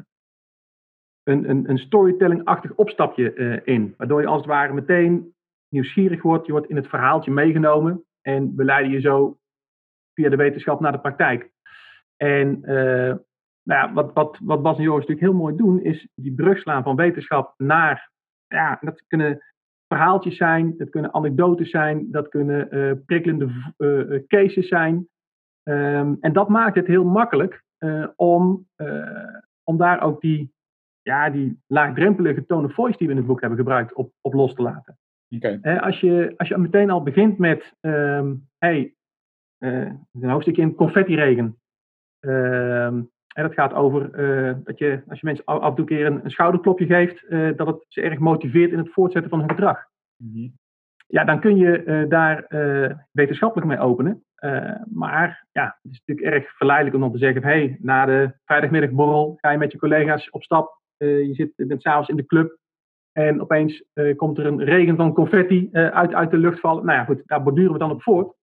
[1.22, 3.94] een, een, een storytelling-achtig opstapje uh, in.
[3.96, 5.34] Waardoor je als het ware meteen
[5.68, 9.38] nieuwsgierig wordt, je wordt in het verhaaltje meegenomen en we leiden je zo
[10.14, 11.50] via de wetenschap naar de praktijk.
[12.16, 12.60] En
[13.62, 16.58] nou ja, wat, wat, wat Bas en Joris natuurlijk heel mooi doen, is die brug
[16.58, 18.10] slaan van wetenschap naar,
[18.46, 19.53] ja, dat kunnen
[19.94, 25.08] verhaaltjes zijn, dat kunnen anekdotes zijn, dat kunnen uh, prikkelende uh, cases zijn.
[25.68, 28.66] Um, en dat maakt het heel makkelijk uh, om,
[29.62, 30.52] om daar ook die,
[31.02, 34.32] ja, die laagdrempelige tone of voice die we in het boek hebben gebruikt op, op
[34.32, 34.98] los te laten.
[35.28, 35.78] Okay.
[35.78, 38.94] als, je, als je meteen al begint met, um, hey,
[39.58, 41.58] een hoofdstukje in confetti-regen.
[42.20, 46.06] Um, en dat gaat over uh, dat je, als je mensen af en toe keer
[46.06, 49.48] een, een schouderklopje geeft, uh, dat het ze erg motiveert in het voortzetten van hun
[49.48, 49.86] gedrag.
[50.16, 50.52] Mm -hmm.
[51.06, 52.46] Ja, dan kun je uh, daar
[53.10, 54.24] wetenschappelijk mee openen.
[54.92, 59.34] maar ja, het is natuurlijk erg verleidelijk om dan te zeggen: hey, na de vrijdagmiddagborrel
[59.40, 60.80] ga je met je collega's op stap.
[60.96, 62.58] je zit, je bent s'avonds in de club.
[63.12, 63.84] En opeens
[64.16, 66.84] komt er een regen van confetti uit, uit de lucht vallen.
[66.84, 68.34] Nou ja, goed, daar borduren we dan op voort.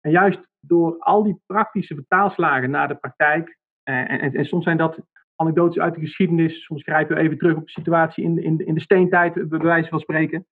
[0.00, 4.76] En juist door al die praktische vertaalslagen naar de praktijk, en, en, en, soms zijn
[4.76, 4.98] dat
[5.36, 6.64] anekdotes uit de geschiedenis.
[6.64, 9.48] Soms grijpen we even terug op een situatie in de, in de, in de steentijd,
[9.48, 10.46] bij wijze van spreken.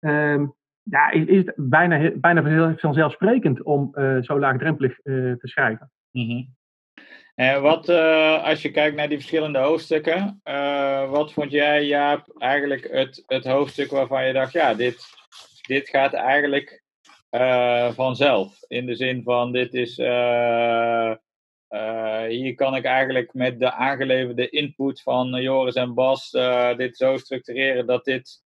[0.00, 5.90] Um, ja, is, het bijna, bijna vanzelfsprekend om uh, zo laagdrempelig uh, te schrijven.
[6.10, 6.54] Mm.
[7.34, 7.88] En wat,
[8.44, 10.40] als je kijkt naar die verschillende hoofdstukken,
[11.08, 15.06] wat vond jij, Jaap, eigenlijk het, het hoofdstuk waarvan je dacht, ja, dit,
[15.66, 16.82] dit gaat eigenlijk
[17.94, 18.62] vanzelf.
[18.66, 19.96] In de zin van, dit is
[21.70, 26.96] uh, hier kan ik eigenlijk met de aangeleverde input van Joris en Bas uh, dit
[26.96, 28.42] zo structureren dat dit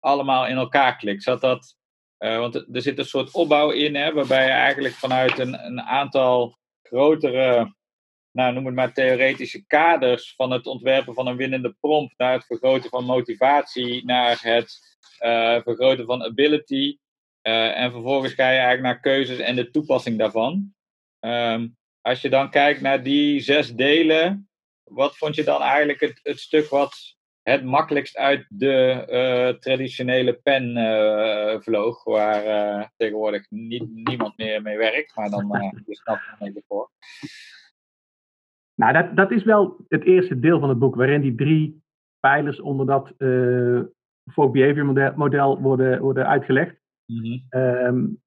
[0.00, 1.22] allemaal in elkaar klikt.
[1.22, 1.76] Zat dat,
[2.18, 6.58] want er zit een soort opbouw in, hè, waarbij je eigenlijk vanuit een, een aantal
[6.82, 7.74] grotere,
[8.30, 12.46] nou, noem het maar theoretische kaders van het ontwerpen van een winnende prompt naar het
[12.46, 14.98] vergroten van motivatie, naar het
[15.64, 16.98] vergroten van ability.
[17.42, 20.74] en vervolgens ga je eigenlijk naar keuzes en de toepassing daarvan.
[21.20, 24.48] Um, als je dan kijkt naar die zes delen,
[24.84, 30.32] wat vond je dan eigenlijk het, het stuk wat het makkelijkst uit de uh, traditionele
[30.32, 35.46] pen uh, vloog, waar uh, tegenwoordig niet, niemand meer mee werkt, maar dan
[35.86, 36.90] je snapt het even voor.
[38.74, 41.82] Nou, dat, dat is wel het eerste deel van het boek, waarin die drie
[42.20, 43.12] pijlers onder dat
[44.32, 46.80] folk behavior model, model worden, worden uitgelegd.
[47.06, 48.24] Mm -hmm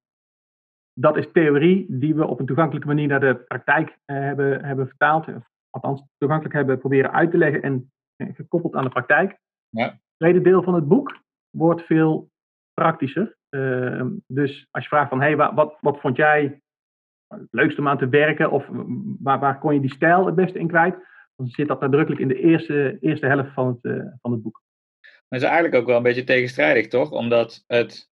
[1.00, 4.88] dat is theorie die we op een toegankelijke manier naar de praktijk eh, hebben, hebben
[4.88, 5.28] vertaald.
[5.70, 9.38] Althans, toegankelijk hebben proberen uit te leggen en eh, gekoppeld aan de praktijk.
[9.70, 9.86] Ja.
[9.86, 12.30] Het tweede deel van het boek wordt veel
[12.74, 13.38] praktischer.
[13.50, 16.62] Ehm, dus als je vraagt van, hey, wat, wat vond jij
[17.28, 18.52] het leukste om aan te werken?
[18.52, 18.66] Of
[19.20, 20.96] waar, waar kon je die stijl het beste in kwijt?
[21.36, 24.62] Dan zit dat nadrukkelijk in de eerste, eerste helft van het, uh, van het boek.
[25.02, 27.12] Maar dat is eigenlijk ook wel een beetje tegenstrijdig, toch?
[27.12, 28.09] Omdat het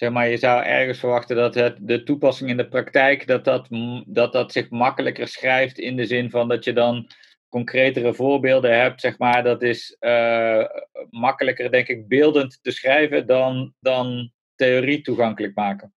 [0.00, 3.68] zeg maar, je zou ergens verwachten dat het, de toepassing in de praktijk, dat dat,
[4.06, 7.06] dat dat zich makkelijker schrijft in de zin van dat je dan
[7.48, 9.42] concretere voorbeelden hebt, zeg maar.
[9.42, 10.64] Dat is uh,
[11.10, 15.92] makkelijker, denk ik, beeldend te schrijven dan, dan theorie toegankelijk maken.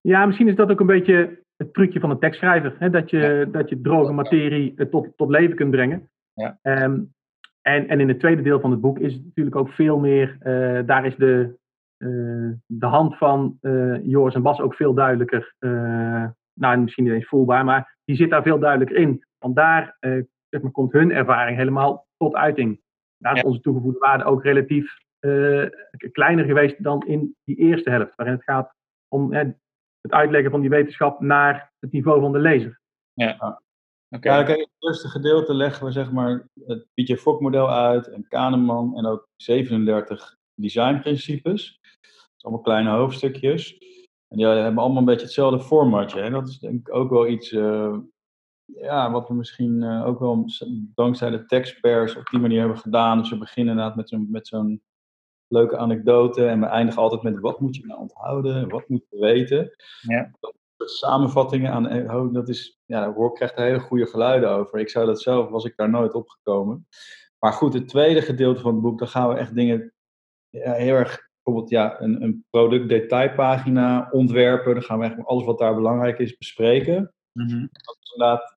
[0.00, 2.76] Ja, misschien is dat ook een beetje het trucje van de tekstschrijver.
[2.78, 2.90] Hè?
[2.90, 6.10] Dat, je, dat je droge materie eh, tot, tot leven kunt brengen.
[6.34, 6.58] Ja.
[6.62, 7.14] Um,
[7.62, 10.38] en, en in het tweede deel van het boek is het natuurlijk ook veel meer,
[10.42, 11.61] uh, daar is de, eh,
[12.66, 17.28] de hand van eh, Joris en Bas ook veel duidelijker, eh, nou misschien niet eens
[17.28, 19.24] voelbaar, maar die zit daar veel duidelijker in.
[19.38, 19.96] Want daar
[20.48, 22.80] zeg maar, komt hun ervaring helemaal tot uiting.
[23.16, 25.00] Daar is onze toegevoegde waarde ook relatief
[26.12, 28.74] kleiner geweest dan in die eerste helft, waarin het gaat
[29.08, 29.56] om het
[30.08, 32.80] uitleggen van die wetenschap naar het niveau van de lezer.
[33.12, 33.60] Ja.
[34.10, 34.38] Okay.
[34.38, 38.08] Ja, kijk, in het eerste gedeelte leggen we zeg maar het Pietje Fok model uit
[38.08, 41.80] en Kahneman en ook 37 designprincipes.
[42.44, 43.78] Allemaal kleine hoofdstukjes.
[44.28, 46.20] En die hebben allemaal een beetje hetzelfde formatje.
[46.20, 47.50] En dat is denk ik ook wel iets
[48.64, 50.44] ja, wat we misschien ook wel
[50.94, 53.18] dankzij de tekstpers op die manier hebben gedaan.
[53.18, 54.82] Dus we beginnen inderdaad met zo'n, met zo'n
[55.46, 59.18] leuke anekdote en we eindigen altijd met wat moet je nou onthouden, wat moet je
[59.18, 59.70] weten.
[60.00, 60.30] Ja.
[60.76, 64.78] Samenvattingen aan, oh, dat is, ja, daar krijgt er hele goede geluiden over.
[64.78, 66.86] Ik zou dat zelf, was ik daar nooit opgekomen.
[67.38, 69.92] Maar goed, het tweede gedeelte van het boek, dan gaan we echt dingen
[70.48, 74.74] ja, heel erg, bijvoorbeeld ja, een, een product detailpagina ontwerpen.
[74.74, 77.14] Dan gaan we echt alles wat daar belangrijk is bespreken.
[77.32, 77.68] Mm -hmm.
[77.72, 78.56] Dat is inderdaad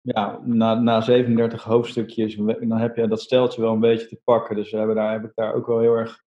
[0.00, 4.56] ja, na, na 37 hoofdstukjes, dan heb je dat steltje wel een beetje te pakken.
[4.56, 6.22] Dus we hebben daar, heb ik daar ook wel heel erg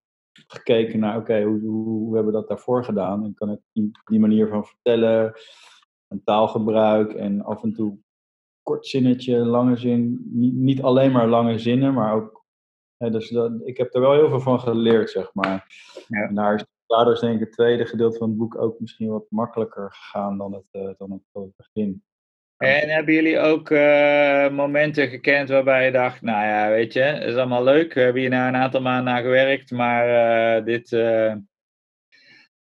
[0.46, 3.24] gekeken naar, oké, hoe, hoe, hoe, hebben we dat daarvoor gedaan?
[3.24, 5.34] En kan ik die, die manier van vertellen,
[6.08, 7.98] en taalgebruik en af en toe
[8.62, 10.22] kort zinnetje, lange zin.
[10.54, 12.44] Niet alleen maar lange zinnen, maar ook.
[12.98, 15.66] Dus dat, ik heb er wel heel veel van geleerd, zeg maar.
[16.08, 16.28] Ja.
[16.28, 19.08] En daar is, daardoor is denk ik het tweede gedeelte van het boek ook misschien
[19.08, 22.02] wat makkelijker gegaan dan het, uh, dan het begin.
[22.56, 27.22] En hebben jullie ook uh, momenten gekend waarbij je dacht, nou ja, weet je, het
[27.22, 27.94] is allemaal leuk.
[27.94, 30.08] We hebben hier na een aantal maanden naar gewerkt, maar
[30.58, 31.34] uh, dit uh,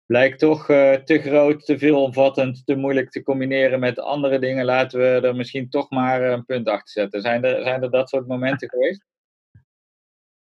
[0.05, 4.65] blijkt toch te groot, te veelomvattend, te moeilijk te combineren met andere dingen.
[4.65, 7.21] Laten we er misschien toch maar een punt achter zetten.
[7.21, 9.05] Zijn er, zijn er dat soort momenten geweest?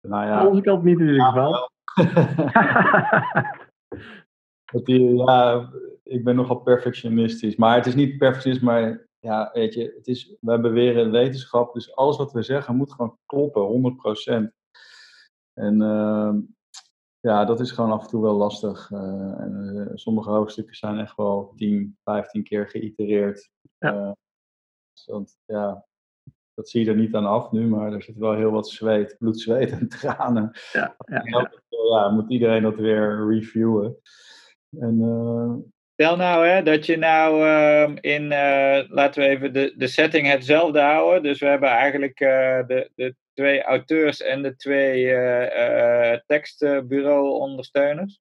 [0.01, 0.39] Nou ja.
[0.39, 1.71] Aan onze kant niet in ieder geval.
[5.25, 5.71] ja,
[6.03, 7.57] ik ben nogal perfectionistisch.
[7.57, 11.95] Maar het is niet perfectionistisch, maar ja, weet je, het is, wij beweren wetenschap, dus
[11.95, 13.95] alles wat we zeggen moet gewoon kloppen,
[14.49, 14.51] 100%.
[15.55, 16.35] En uh,
[17.21, 18.91] ja, dat is gewoon af en toe wel lastig.
[18.91, 23.51] Uh, en, uh, sommige hoofdstukken zijn echt wel 10, 15 keer geïtereerd.
[23.79, 23.93] Ja.
[23.93, 24.13] Eh,
[25.07, 25.87] want ja,
[26.61, 29.17] dat zie je er niet aan af nu, maar er zit wel heel wat zweet,
[29.19, 30.51] bloed, zweet en tranen.
[30.73, 31.51] Ja, ja, ja.
[31.91, 33.97] ja moet iedereen dat weer reviewen.
[34.79, 34.99] En
[36.01, 40.27] Stel nou hè, dat je nou uh, in, uh, laten we even de, de setting
[40.27, 41.23] hetzelfde houden.
[41.23, 48.21] Dus we hebben eigenlijk de, de twee auteurs en de twee eh, tekstbureau-ondersteuners.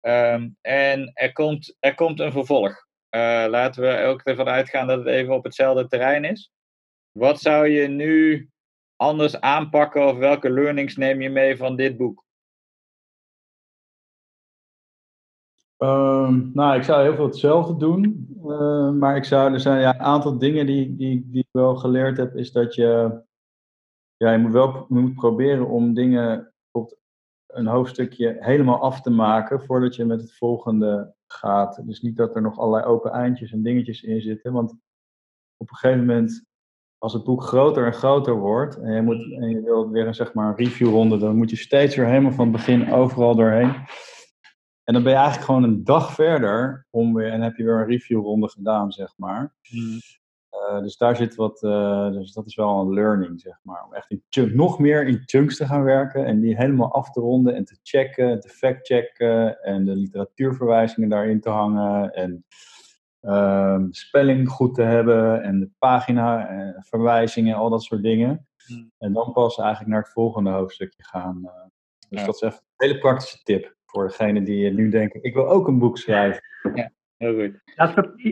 [0.00, 2.86] Um, en er komt, er komt een vervolg.
[3.48, 6.52] laten we ook ervan uitgaan dat het even op hetzelfde terrein is.
[7.16, 8.48] Wat zou je nu
[8.96, 12.24] anders aanpakken of welke learnings neem je mee van dit boek?
[15.76, 18.28] Um, nou, ik zou heel veel hetzelfde doen.
[18.44, 21.76] Uh, maar ik zou, er zijn ja, een aantal dingen die, die, die ik wel
[21.76, 23.22] geleerd heb, is dat je,
[24.16, 27.00] ja, je moet wel moet proberen om dingen, bijvoorbeeld
[27.46, 31.86] een hoofdstukje helemaal af te maken voordat je met het volgende gaat.
[31.86, 34.70] Dus niet dat er nog allerlei open eindjes en dingetjes in zitten, want
[35.56, 36.44] op een gegeven moment,
[36.98, 40.14] als het boek groter en groter wordt en je, moet, en je wilt weer een,
[40.14, 43.74] zeg maar, reviewronde, dan moet je steeds weer helemaal van het begin overal doorheen.
[44.84, 47.80] En dan ben je eigenlijk gewoon een dag verder om weer, en heb je weer
[47.80, 49.54] een reviewronde gedaan, zeg maar.
[49.70, 50.00] Mm.
[50.70, 53.84] Uh, dus daar zit wat, uh, dus dat is wel een learning, zeg maar.
[53.84, 57.10] Om echt in chunk, nog meer in chunks te gaan werken en die helemaal af
[57.10, 62.44] te ronden en te checken, te factchecken en de literatuurverwijzingen daarin te hangen en
[63.26, 68.46] uh, spelling goed te hebben en de pagina en verwijzingen, al dat soort dingen.
[68.68, 68.90] Mm.
[68.98, 71.40] En dan pas eigenlijk naar het volgende hoofdstukje gaan.
[71.44, 71.52] Eh.
[72.08, 75.48] dus dat is echt een hele praktische tip voor degene die nu denken, ik wil
[75.48, 76.42] ook een boek schrijven.
[76.74, 77.62] Ja, heel goed.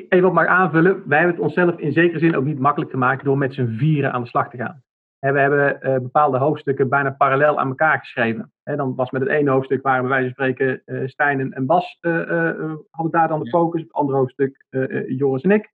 [0.09, 3.25] Even op mag aanvullen, wij hebben het onszelf in zekere zin ook niet makkelijk gemaakt
[3.25, 4.83] door met z'n vieren aan de slag te gaan.
[5.33, 8.53] We hebben uh, bepaalde hoofdstukken bijna parallel aan elkaar geschreven.
[8.63, 11.99] dan was met het ene hoofdstuk waren bij wijze van spreken uh, Stijn en, Bas
[12.01, 13.81] uh, hadden daar dan de focus.
[13.81, 14.65] Het andere hoofdstuk
[15.07, 15.73] Joris en ik.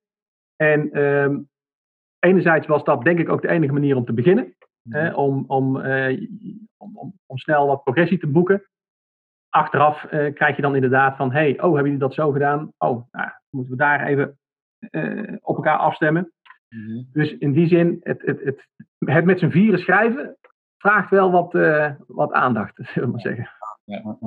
[0.55, 1.39] En ehm,
[2.19, 4.55] enerzijds was dat denk ik ook de enige manier om te beginnen.
[5.15, 5.77] om, om,
[6.77, 8.65] om, om, snel wat progressie te boeken
[9.49, 12.73] achteraf krijg je dan inderdaad van, hey, oh, hebben jullie dat zo gedaan?
[12.77, 14.39] Oh, nou, moeten we daar even
[15.41, 16.31] op elkaar afstemmen.
[16.75, 17.09] Mm-hmm.
[17.13, 20.37] Dus in die zin, het, het, het, het met z'n vieren schrijven
[20.77, 23.49] vraagt wel wat, uh, wat aandacht, zullen we maar zeggen.
[23.83, 24.17] Ja.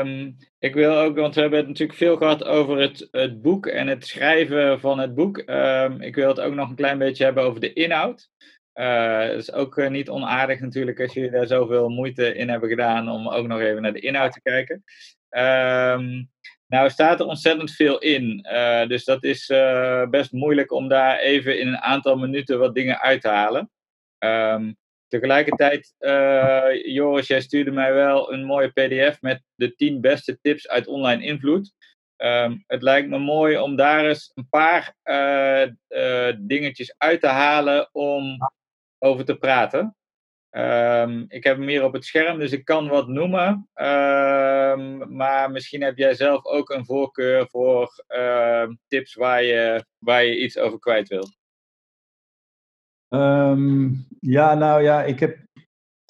[0.00, 3.66] Um, ik wil ook, want we hebben het natuurlijk veel gehad over het, het boek
[3.66, 5.42] en het schrijven van het boek.
[5.46, 8.30] Um, ik wil het ook nog een klein beetje hebben over de inhoud.
[8.74, 12.68] Uh, dat is ook uh, niet onaardig natuurlijk als jullie daar zoveel moeite in hebben
[12.68, 14.84] gedaan om ook nog even naar de inhoud te kijken.
[15.30, 16.30] Um,
[16.68, 19.46] nou staat er ontzettend veel in, uh, dus dat is
[20.10, 23.70] best moeilijk om daar even in een aantal minuten wat dingen uit te halen.
[24.18, 24.76] Um,
[25.08, 25.94] tegelijkertijd,
[26.84, 31.24] Joris, jij stuurde mij wel een mooie pdf met de 10 beste tips uit online
[31.24, 31.72] invloed.
[32.16, 34.94] Um, het lijkt me mooi om daar eens een paar
[36.38, 38.36] dingetjes uit te halen om
[38.98, 39.97] over te praten.
[40.50, 43.68] Ehm, ik heb hem hier op het scherm, dus ik kan wat noemen.
[43.74, 50.24] Ehm, maar misschien heb jij zelf ook een voorkeur voor ehm, tips waar je, waar
[50.24, 51.36] je iets over kwijt wilt.
[54.20, 55.38] ja, nou ja, ik heb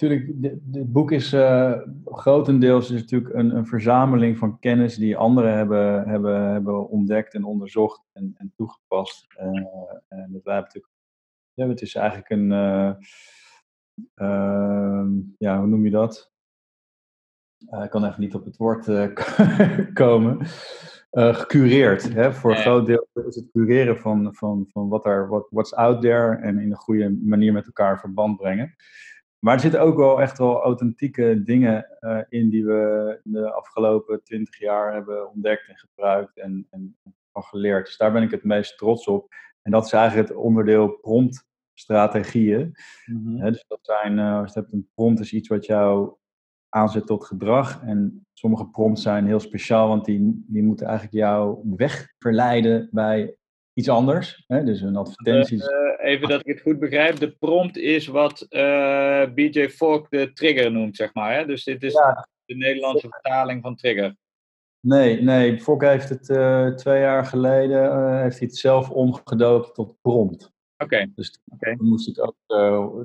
[0.01, 5.57] natuurlijk, dit, boek is uh, grotendeels is natuurlijk een, een, verzameling van kennis die anderen
[5.57, 9.27] hebben, hebben, hebben ontdekt en onderzocht en, en toegepast.
[9.41, 9.45] Uh,
[10.09, 10.93] en dat wij natuurlijk,
[11.53, 12.93] ja, het is eigenlijk een, uh,
[15.39, 16.33] ja, hoe noem je dat?
[17.59, 18.87] ik kan even niet op het woord
[19.93, 20.47] komen.
[21.11, 22.13] gecureerd.
[22.13, 22.33] Hè?
[22.33, 26.01] Voor een groot deel is het cureren van, van, van wat er, wat, what's out
[26.01, 28.77] there en in een goede manier met elkaar verband brengen.
[29.39, 34.23] Maar er zitten ook wel echt wel authentieke dingen uh, in die we de afgelopen
[34.23, 36.97] twintig jaar hebben ontdekt en gebruikt en, en
[37.33, 37.87] van geleerd.
[37.87, 39.35] Dus daar ben ik het meest trots op.
[39.63, 40.99] En dat is eigenlijk het onderdeel
[41.87, 42.75] promptstrategieën.
[43.07, 46.17] Mm dus dat zijn, uh, als je hebt een prompt is iets wat jou
[46.69, 47.83] aanzet tot gedrag.
[47.83, 53.37] En sommige prompts zijn heel speciaal, want die, die moeten eigenlijk jou wegverleiden bij
[53.75, 54.45] iets anders.
[54.47, 54.65] Hè?
[54.65, 55.57] Dus een advertentie.
[55.57, 57.19] Uh, even dat ik het goed begrijp.
[57.19, 61.35] De prompt is wat uh, eh, BJ Fogg de trigger noemt, zeg maar.
[61.35, 61.47] Hè?
[61.47, 61.93] Dus dit is
[62.45, 64.17] de Nederlandse vertaling van trigger.
[64.81, 65.61] Nee, nee.
[65.61, 66.25] Fogg heeft het
[66.79, 70.57] twee jaar geleden heeft hij het zelf omgedoopt tot prompt.
[70.79, 71.13] Oké.
[71.15, 71.77] Dus okay.
[71.77, 72.37] dan moest ik ook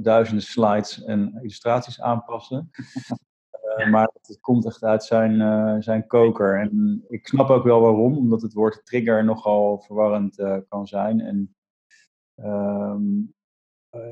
[0.04, 2.70] duizenden slides en illustraties aanpassen.
[3.74, 6.60] Eh, maar het komt echt uit zijn, uh, zijn koker.
[6.60, 10.36] En ik snap ook wel waarom, omdat het woord trigger nogal verwarrend
[10.68, 11.20] kan zijn.
[11.20, 11.56] En
[12.36, 13.34] um,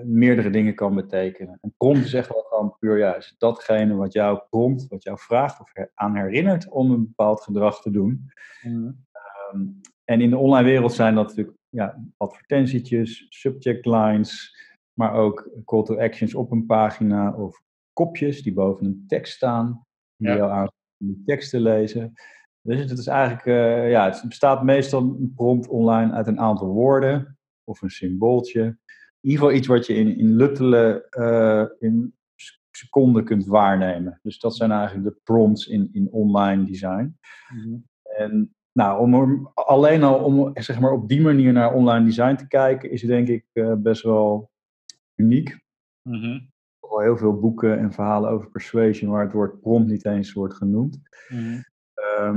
[0.03, 1.57] meerdere dingen kan betekenen.
[1.61, 5.59] En prompt is echt wel gewoon puur juist datgene wat jou prompt, wat jou vraagt
[5.59, 8.31] of aan herinnert om een bepaald gedrag te doen.
[8.61, 9.05] Mm.
[9.53, 14.55] Um, en in de online wereld zijn dat natuurlijk ja, advertentietjes, subject lines,
[14.93, 17.61] maar ook call to actions op een pagina of
[17.93, 19.85] kopjes die boven een tekst staan.
[20.15, 20.35] Die ja.
[20.35, 22.13] jou aan om die tekst te lezen.
[22.61, 26.67] Dus het is eigenlijk, uh, ja, het bestaat meestal een prompt online uit een aantal
[26.67, 28.63] woorden of een symbooltje.
[28.63, 32.15] In ieder geval iets wat je in, in luttele, uh, in
[32.71, 34.19] seconden kunt waarnemen.
[34.21, 37.17] Dus dat zijn eigenlijk de prompts in, in online design.
[37.53, 42.35] Mm En nou, om alleen al om zeg maar, op die manier naar online design
[42.35, 44.51] te kijken, is het denk ik uh, best wel
[45.15, 45.59] uniek.
[46.01, 46.49] Mm -hmm
[46.91, 50.53] al heel veel boeken en verhalen over persuasion waar het woord prompt niet eens wordt
[50.53, 50.99] genoemd.
[51.29, 51.63] Mm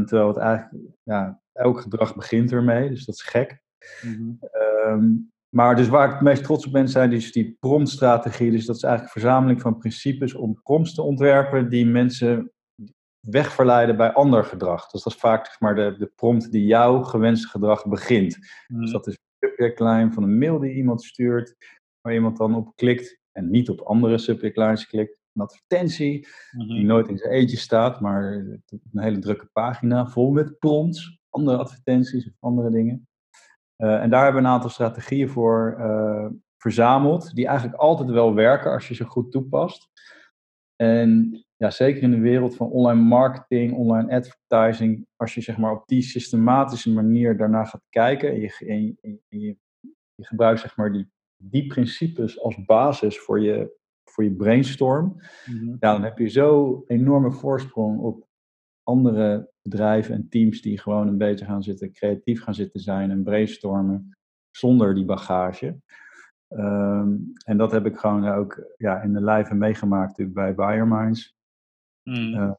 [0.07, 3.61] terwijl het eigenlijk, ja, elk gedrag begint ermee, dus dat is gek.
[4.03, 8.51] Mm maar dus waar ik het meest trots op ben, zijn dus die promptstrategie.
[8.51, 12.53] Dus dat is eigenlijk een verzameling van principes om prompts te ontwerpen die mensen
[13.25, 14.91] wegverleiden bij ander gedrag.
[14.91, 18.39] Dus dat is vaak zeg maar, de, de prompt die jouw gewenste gedrag begint.
[18.67, 21.57] Mm Dus dat is een subjectlijn van een mail die iemand stuurt,
[22.01, 25.19] waar iemand dan op klikt en niet op andere subject lines klikt.
[25.33, 26.87] Een advertentie die mhm.
[26.87, 32.27] nooit in zijn eentje staat, maar een hele drukke pagina vol met prompts, andere advertenties
[32.27, 33.09] of andere dingen.
[33.77, 38.35] Uh, en daar hebben we een aantal strategieën voor uh, verzameld, die eigenlijk altijd wel
[38.35, 39.91] werken als je ze goed toepast.
[40.77, 45.73] En ja, zeker in de wereld van online marketing, online advertising, als je zeg maar
[45.73, 49.57] op die systematische manier daarna gaat kijken en je, en je, je,
[50.15, 51.13] je gebruikt zeg maar die
[51.51, 56.83] die principes als basis voor je, voor je brainstorm, mm ja, dan heb je zo
[56.87, 58.27] enorme voorsprong op
[58.83, 63.23] andere bedrijven en teams die gewoon een beetje gaan zitten, creatief gaan zitten zijn en
[63.23, 64.17] brainstormen
[64.51, 65.81] zonder die bagage.
[66.49, 71.34] Ehm, en dat heb ik gewoon ook ja, in de lijve meegemaakt bij Buyerminds.
[72.05, 72.57] Mm.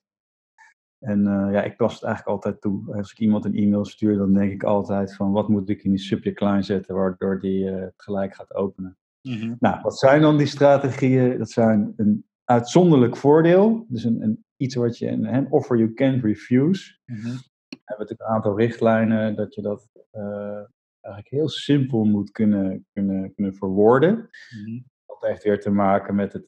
[0.99, 2.95] En uh, ja, ik pas het eigenlijk altijd toe.
[2.95, 5.89] Als ik iemand een e-mail stuur, dan denk ik altijd van wat moet ik in
[5.89, 8.97] die subject line zetten, waardoor die uh, gelijk gaat openen.
[9.21, 11.37] Mm Nou, wat zijn dan die strategieën?
[11.37, 13.85] Dat zijn een uitzonderlijk voordeel.
[13.87, 16.97] Dus een, een iets wat je, een, offer you can't refuse.
[17.05, 17.37] Mm -hmm.
[17.69, 20.63] We hebben natuurlijk een aantal richtlijnen dat je dat uh,
[21.01, 24.29] eigenlijk heel simpel moet kunnen, kunnen, kunnen verwoorden.
[24.65, 26.47] Mm Dat heeft weer te maken met het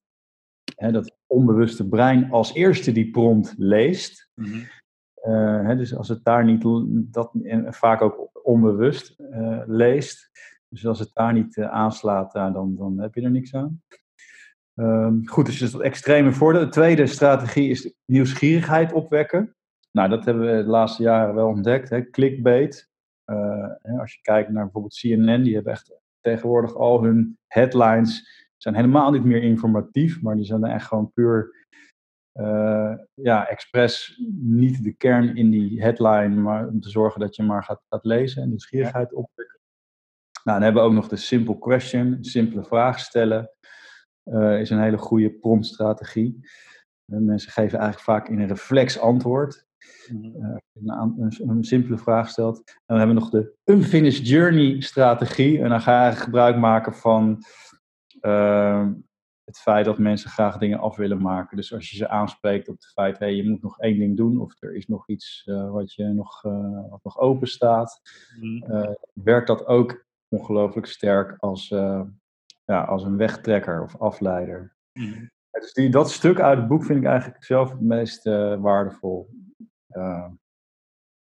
[0.78, 4.30] hè, dat onbewuste brein als eerste die prompt leest.
[4.34, 4.60] Mhm.
[5.14, 6.62] Eh, hè, dus als het daar niet,
[7.14, 10.30] dat en vaak ook onbewust uh, leest.
[10.70, 13.82] Dus als het daar niet uh, aanslaat, dan, dan heb je er niks aan.
[14.76, 16.62] Um, goed, dus dat extreme voordeel.
[16.62, 19.56] De tweede strategie is nieuwsgierigheid opwekken.
[19.92, 21.90] Nou, dat hebben we de laatste jaren wel ontdekt.
[21.90, 22.10] Hè.
[22.10, 22.90] Clickbait.
[24.00, 29.12] als je kijkt naar bijvoorbeeld CNN, die hebben echt tegenwoordig al hun headlines zijn helemaal
[29.12, 31.66] niet meer informatief, maar die zijn echt gewoon puur,
[32.34, 37.44] uh, ja, expres niet de kern in die headline, maar om te zorgen dat je
[37.44, 39.60] maar gaat, gaat lezen en nieuwsgierigheid opwekken.
[40.44, 43.52] Nou, dan hebben we ook nog de simple question, simpele vraag stellen.
[44.60, 46.40] is een hele goede promptstrategie.
[47.06, 49.66] mensen geven eigenlijk vaak in een reflex antwoord.
[50.10, 52.58] Uh, een, een, simpele vraag stelt.
[52.58, 55.62] En dan hebben we nog de unfinished journey strategie.
[55.62, 57.44] En dan ga je gebruik maken van
[58.28, 58.88] uh,
[59.44, 61.58] het feit dat mensen graag dingen af willen maken.
[61.58, 64.40] Dus als je ze aanspreekt op het feit, hey, je moet nog één ding doen,
[64.40, 68.02] of er is nog iets uh, wat, je nog, uh, wat nog open staat,
[68.42, 71.68] uh, werkt dat ook ongelooflijk sterk als,
[72.66, 74.76] ja, als een wegtrekker of afleider.
[74.94, 75.30] Mm.
[75.52, 78.24] dus die, dat stuk uit het boek vind ik eigenlijk zelf het meest
[78.60, 79.30] waardevol.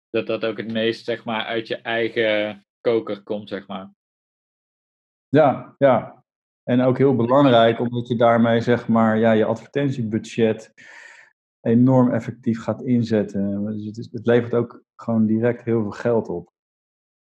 [0.09, 3.91] Dat dat ook het meest zeg maar, uit je eigen koker komt, zeg maar.
[5.29, 6.24] Ja, ja.
[6.65, 10.73] En ook heel belangrijk, omdat je daarmee zeg maar ja, je advertentiebudget
[11.61, 13.65] enorm effectief gaat inzetten.
[13.65, 16.53] Dus het, is, het levert ook gewoon direct heel veel geld op.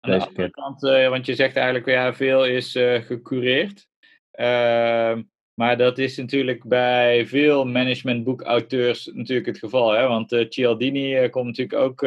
[0.01, 3.89] Aan de andere kant, uh, want je zegt eigenlijk ja, veel is uh, gecureerd.
[4.33, 5.18] Uh,
[5.55, 9.91] maar dat is natuurlijk bij veel managementboekauteurs natuurlijk het geval.
[9.91, 10.07] Hè?
[10.07, 12.03] Want uh, Cialdini komt natuurlijk ook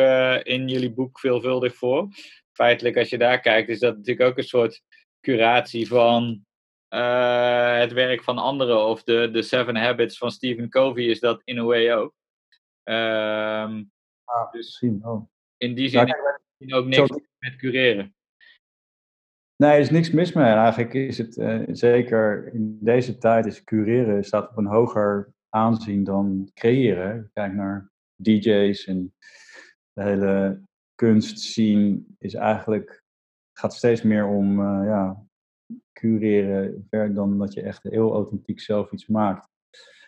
[0.46, 2.08] in jullie boek veelvuldig voor.
[2.52, 4.82] Feitelijk, als je daar kijkt, is dat natuurlijk ook een soort
[5.22, 6.46] curatie van
[6.96, 11.42] uh, het werk van anderen of de, de Seven Habits van Stephen Covey is dat
[11.44, 12.14] in a way ook.
[12.84, 13.92] Um,
[14.24, 15.30] ah, dus misschien oh.
[15.58, 16.16] in die zin
[16.58, 18.16] is ook niks met cureren.
[19.56, 20.54] Nee, er is niks mis mee.
[20.54, 26.04] Eigenlijk is het uh, zeker in deze tijd is cureren staat op een hoger aanzien
[26.04, 27.30] dan creëren.
[27.34, 29.14] Kijk naar DJ's en
[29.94, 30.62] de hele
[30.96, 33.04] kunstscene is eigenlijk
[33.58, 35.25] gaat steeds meer om uh, ja,
[35.94, 39.48] cureren, ver dan dat je echt heel authentiek zelf iets maakt.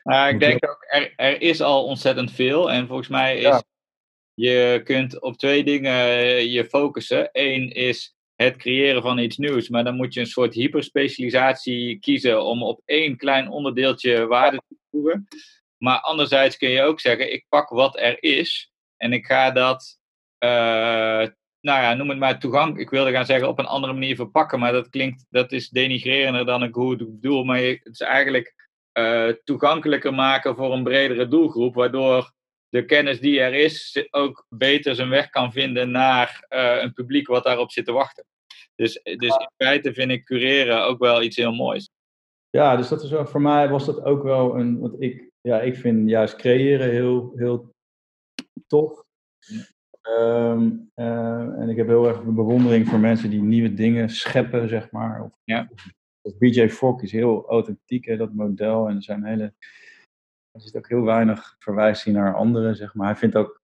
[0.03, 2.71] Nou, ik denk ook, er, er is al ontzettend veel.
[2.71, 3.63] En volgens mij is,
[4.33, 7.29] je kunt op twee dingen eh, je focussen.
[7.31, 12.43] Eén is het creëren van iets nieuws, maar dan moet je een soort hyperspecialisatie kiezen
[12.43, 15.27] om op één klein onderdeeltje waarde te voegen.
[15.77, 19.99] Maar anderzijds kun je ook zeggen, ik pak wat er is en ik ga dat
[20.39, 21.27] uh,
[21.61, 22.79] nou ja, noem het maar toegang.
[22.79, 26.45] Ik wilde gaan zeggen op een andere manier verpakken, maar dat klinkt, dat is denigrerender
[26.45, 27.43] dan ik hoe het bedoel.
[27.43, 32.31] Maar het is eigenlijk uh, toegankelijker maken voor een bredere doelgroep, waardoor
[32.69, 37.27] de kennis die er is ook beter zijn weg kan vinden naar uh, een publiek
[37.27, 38.25] wat daarop zit te wachten.
[38.75, 41.89] Dus, dus in feite vind ik cureren ook wel iets heel moois.
[42.49, 44.79] Ja, dus dat is wel, voor mij was dat ook wel een.
[44.79, 47.73] Want ik, ja, ik vind juist creëren heel, heel
[48.67, 49.03] tof.
[50.09, 54.69] Um, uh, en ik heb heel erg een bewondering voor mensen die nieuwe dingen scheppen,
[54.69, 55.23] zeg maar.
[55.23, 55.69] Of, ja.
[56.21, 58.87] of BJ Fogg is heel authentiek, hè, dat model.
[58.87, 59.53] En er zijn hele.
[60.51, 63.07] Er zit ook heel weinig verwijzing naar anderen, zeg maar.
[63.07, 63.61] Hij vindt ook.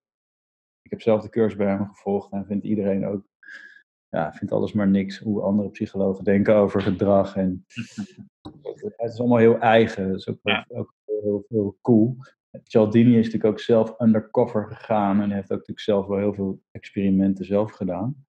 [0.81, 3.25] Ik heb zelf de cursus bij hem gevolgd en vindt iedereen ook.
[4.09, 7.35] Ja, vindt alles maar niks hoe andere psychologen denken over gedrag.
[7.35, 7.65] En
[8.97, 10.07] het is allemaal heel eigen.
[10.07, 10.65] Dat is ook, ja.
[10.67, 12.17] ook heel, heel cool.
[12.63, 16.61] Cialdini is natuurlijk ook zelf undercover gegaan en heeft ook natuurlijk zelf wel heel veel
[16.71, 18.25] experimenten zelf gedaan.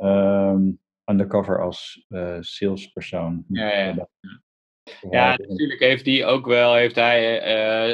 [0.00, 3.44] Um, undercover als uh, salespersoon.
[3.48, 4.08] Ja, ja.
[5.10, 7.38] Ja, natuurlijk heeft hij ook wel, heeft hij,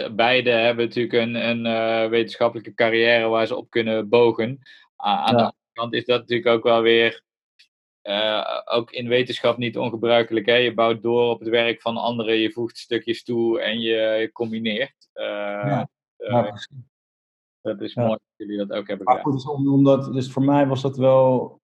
[0.05, 4.59] uh, beide hebben natuurlijk een, een uh, wetenschappelijke carrière waar ze op kunnen bogen.
[4.96, 7.22] aan de andere kant is dat natuurlijk ook wel weer
[8.09, 10.46] uh, ook in wetenschap niet ongebruikelijk.
[10.46, 10.54] Hè?
[10.54, 15.09] Je bouwt door op het werk van anderen, je voegt stukjes toe en je, combineert.
[15.14, 15.88] Uh, ja.
[16.18, 16.52] Uh,
[17.61, 19.32] dat is mooi dat jullie dat ook hebben gedaan.
[19.32, 21.61] Dus, omdat, dus voor mij was dat wel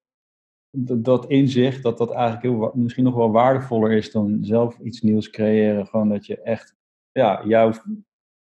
[0.76, 5.30] dat, inzicht, dat dat eigenlijk heel, misschien nog wel waardevoller is dan zelf iets nieuws
[5.30, 5.86] creëren.
[5.86, 6.74] Gewoon dat je echt
[7.12, 7.72] ja, jouw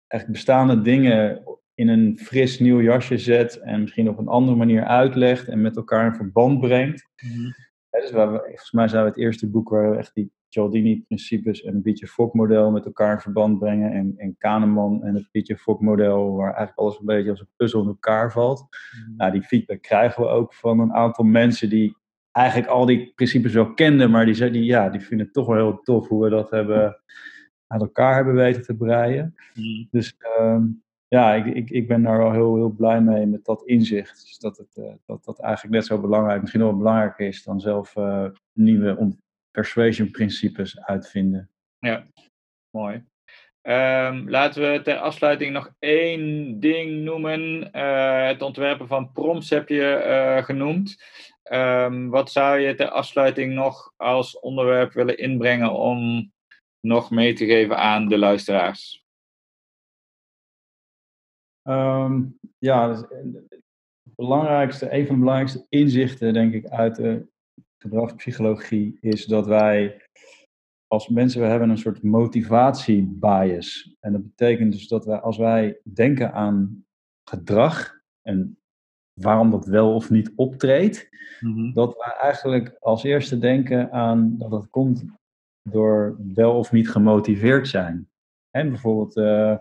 [0.06, 4.84] echt bestaande dingen in een fris nieuw jasje zet en misschien op een andere manier
[4.84, 7.08] uitlegt en met elkaar in verband brengt.
[7.22, 7.54] Mm
[8.00, 11.74] dus we, volgens mij zijn we het eerste boek waar we echt die Cialdini-principes en
[11.74, 13.92] het Pietje Fok-model met elkaar in verband brengen.
[13.92, 17.80] En, en Kahneman en het Pietje Fok-model, waar eigenlijk alles een beetje als een puzzel
[17.80, 18.60] in elkaar valt.
[18.60, 19.16] Mm.
[19.16, 21.96] Nou, die feedback krijgen we ook van een aantal mensen die
[22.30, 25.56] eigenlijk al die principes wel kenden, maar die, die, ja, die vinden het toch wel
[25.56, 27.00] heel tof hoe we dat hebben,
[27.66, 29.34] aan elkaar hebben weten te breien.
[29.54, 29.88] Mm.
[29.90, 30.62] Dus uh,
[31.08, 34.26] ja, ik, ik, ik ben daar wel heel, heel blij mee met dat inzicht.
[34.26, 37.60] Dus dat, het, uh, dat dat eigenlijk net zo belangrijk, misschien wel belangrijker is dan
[37.60, 39.16] zelf uh, nieuwe
[39.50, 41.50] persuasion principes uitvinden.
[41.78, 42.06] Ja,
[42.70, 43.04] mooi.
[43.62, 47.70] Um, laten we ter afsluiting nog één ding noemen.
[47.72, 51.02] Uh, het ontwerpen van prompts heb je genoemd.
[51.52, 56.32] Um, wat zou je ter afsluiting nog als onderwerp willen inbrengen om
[56.80, 59.03] nog mee te geven aan de luisteraars?
[61.68, 63.18] Um, ja, dus, eh,
[64.04, 67.26] het belangrijkste, een van de belangrijkste inzichten, denk ik, uit de
[67.82, 70.02] gedragspsychologie is dat wij
[70.86, 73.96] als mensen, we hebben een soort motivatiebias.
[74.00, 76.84] En dat betekent dus dat wij, als wij denken aan
[77.30, 78.58] gedrag en
[79.20, 81.08] waarom dat wel of niet optreedt,
[81.40, 81.72] mhm.
[81.72, 85.04] dat wij eigenlijk als eerste denken aan dat dat komt
[85.68, 88.08] door wel of niet gemotiveerd zijn.
[88.50, 89.56] En bijvoorbeeld uh,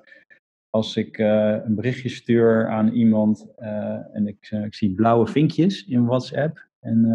[0.74, 5.86] als ik uh, een berichtje stuur aan iemand uh, en ik, ik, zie blauwe vinkjes
[5.86, 7.06] in WhatsApp en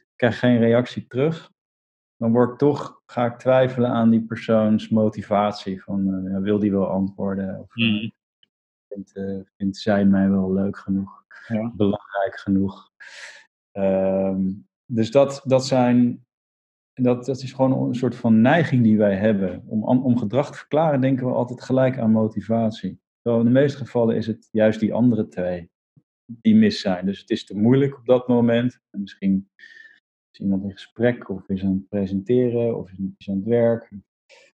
[0.00, 1.52] ik krijg geen reactie terug,
[2.16, 5.82] dan word ik toch, ga ik twijfelen aan die persoons motivatie.
[5.82, 7.58] Van, wil die wel antwoorden?
[7.60, 8.12] Of mm.
[8.88, 9.12] vindt,
[9.56, 11.24] vindt, zij mij wel leuk genoeg?
[11.48, 11.72] Ja.
[11.76, 12.92] Belangrijk genoeg?
[13.72, 16.26] Um, dus dat, dat zijn
[17.02, 19.62] dat, dat is gewoon een soort van neiging die wij hebben.
[19.66, 23.00] Om, om gedrag te verklaren denken we altijd gelijk aan motivatie.
[23.22, 25.70] Terwijl in de meeste gevallen is het juist die andere twee
[26.26, 27.06] die mis zijn.
[27.06, 28.80] Dus het is te moeilijk op dat moment.
[28.90, 29.50] En misschien
[30.32, 33.90] is iemand in gesprek of is aan het presenteren of is aan het werk.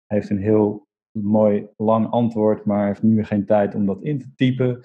[0.08, 4.34] heeft een heel mooi lang antwoord, maar heeft nu geen tijd om dat in te
[4.36, 4.82] typen.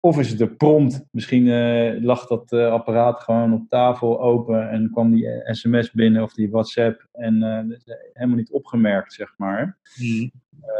[0.00, 1.04] Of is het de prompt?
[1.10, 6.22] Misschien uh, lag dat uh, apparaat gewoon op tafel open en kwam die sms binnen
[6.22, 7.78] of die WhatsApp en uh,
[8.12, 9.78] helemaal niet opgemerkt, zeg maar.
[10.00, 10.30] Mm.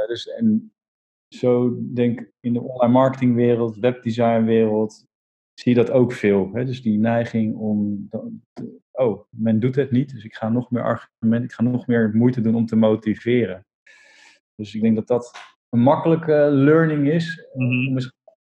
[0.07, 0.72] dus en
[1.28, 5.07] zo denk ik in de online marketingwereld, webdesignwereld,
[5.55, 6.51] zie je dat ook veel.
[6.53, 6.64] Hè?
[6.64, 8.09] Dus die neiging om,
[8.92, 12.11] oh, men doet het niet, dus ik ga nog meer argumenten, ik ga nog meer
[12.14, 13.66] moeite doen om te motiveren.
[14.59, 15.38] Dus ik denk dat dat
[15.68, 17.48] een makkelijke learning is.
[17.54, 18.12] Mm Om eens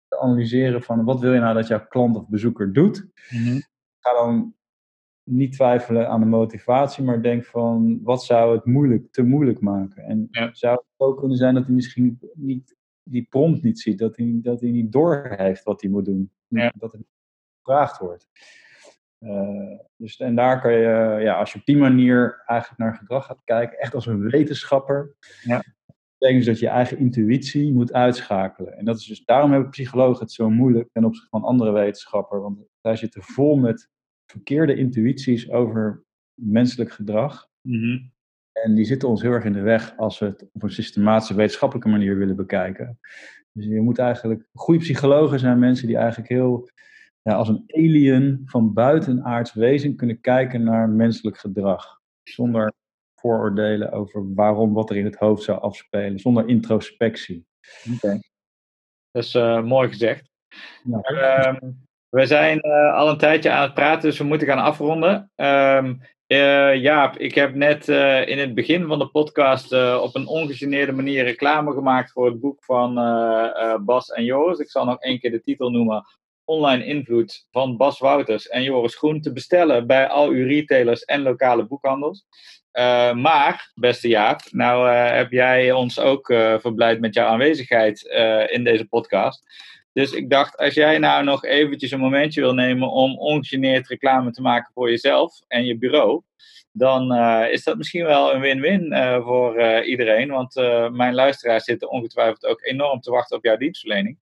[0.08, 3.08] te analyseren van wat wil je nou dat jouw klant of bezoeker doet.
[3.30, 3.62] Mm
[4.00, 4.54] Ga dan
[5.24, 10.04] niet twijfelen aan de motivatie, maar denk van wat zou het moeilijk, te moeilijk maken.
[10.04, 14.18] En zou het ook kunnen zijn dat hij misschien niet die prompt niet ziet, dat
[14.18, 16.32] hij, dat hij niet doorheeft wat hij moet doen.
[16.76, 17.02] Dat het
[17.64, 18.28] gevraagd wordt.
[19.20, 23.26] Uh, dus, en daar kan je, ja, als je op die manier eigenlijk naar gedrag
[23.26, 25.64] gaat kijken, echt als een wetenschapper, ja
[26.20, 28.78] betekent dus dat je eigen intuïtie moet uitschakelen.
[28.78, 32.42] En dat is dus, daarom hebben psychologen het zo moeilijk ten opzichte van andere wetenschappers.
[32.42, 33.90] Want zij zitten vol met
[34.26, 36.04] verkeerde intuïties over
[36.34, 37.48] menselijk gedrag.
[37.62, 38.00] Mhm.
[38.52, 41.36] En die zitten ons heel erg in de weg als we het op een systematische
[41.36, 43.00] wetenschappelijke manier willen bekijken.
[43.52, 46.70] Dus je moet eigenlijk, goede psychologen zijn mensen die eigenlijk heel
[47.22, 52.00] ja, als een alien van buitenaards wezen kunnen kijken naar menselijk gedrag.
[52.24, 52.74] Zonder
[53.20, 57.46] vooroordelen over waarom wat er in het hoofd zou afspelen, zonder introspectie.
[57.94, 58.20] Oké.
[59.12, 60.30] Dat is uh, mooi gezegd.
[60.84, 61.02] Ja.
[61.02, 61.72] Ehm,
[62.10, 65.32] we zijn uh, al een tijdje aan het praten, dus we moeten gaan afronden.
[65.36, 67.88] Um, uh, Jaap, ik heb net
[68.28, 72.64] in het begin van de podcast op een ongegeneerde manier reclame gemaakt voor het boek
[72.64, 72.94] van
[73.86, 74.60] Bas en Joris.
[74.60, 76.04] Ik zal nog één keer de titel noemen.
[76.44, 81.22] Online invloed van Bas Wouters en Joris Groen te bestellen bij al uw retailers en
[81.22, 82.26] lokale boekhandels.
[82.74, 88.02] Uh, maar, beste Jaap, nou uh, heb jij ons ook uh, verblijd met jouw aanwezigheid
[88.52, 89.44] in deze podcast.
[89.94, 94.32] Dus ik dacht, als jij nou nog eventjes een momentje wil nemen om ongegeneerd reclame
[94.32, 96.22] te maken voor jezelf en je bureau,
[96.72, 97.16] dan
[97.46, 98.94] is dat misschien wel een win-win
[99.24, 100.30] voor iedereen.
[100.30, 100.56] Want
[100.92, 104.18] mijn luisteraars zitten ongetwijfeld ook enorm te wachten op jouw dienstverlening.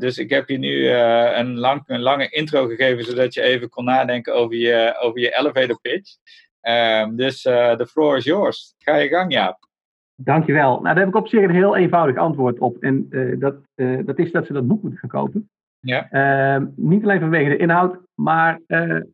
[0.00, 3.84] dus ik heb je nu een, lang, een lange intro gegeven, zodat je even kon
[3.84, 6.16] nadenken over je, over je elevator pitch.
[6.62, 8.74] Um, dus uh, the floor is yours.
[8.78, 9.68] Ga je gang, Jaap.
[10.14, 10.70] Dankjewel.
[10.70, 12.76] Nou, daar heb ik op zich een heel eenvoudig antwoord op.
[12.78, 15.50] En uh, dat, uh, dat is dat ze dat boek moeten gaan kopen.
[15.80, 16.10] Ja.
[16.10, 18.60] Ehm, niet alleen vanwege de inhoud, maar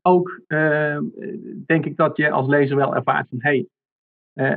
[0.03, 1.05] ook ehm,
[1.67, 3.67] denk ik dat je als lezer wel ervaart van hey,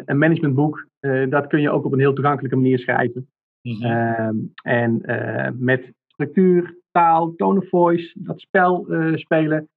[0.05, 0.87] een managementboek,
[1.29, 3.29] dat kun je ook op een heel toegankelijke manier schrijven.
[3.61, 4.51] Mm -hmm.
[4.63, 5.01] en
[5.59, 9.69] met structuur, taal, tone of voice, dat spel spelen,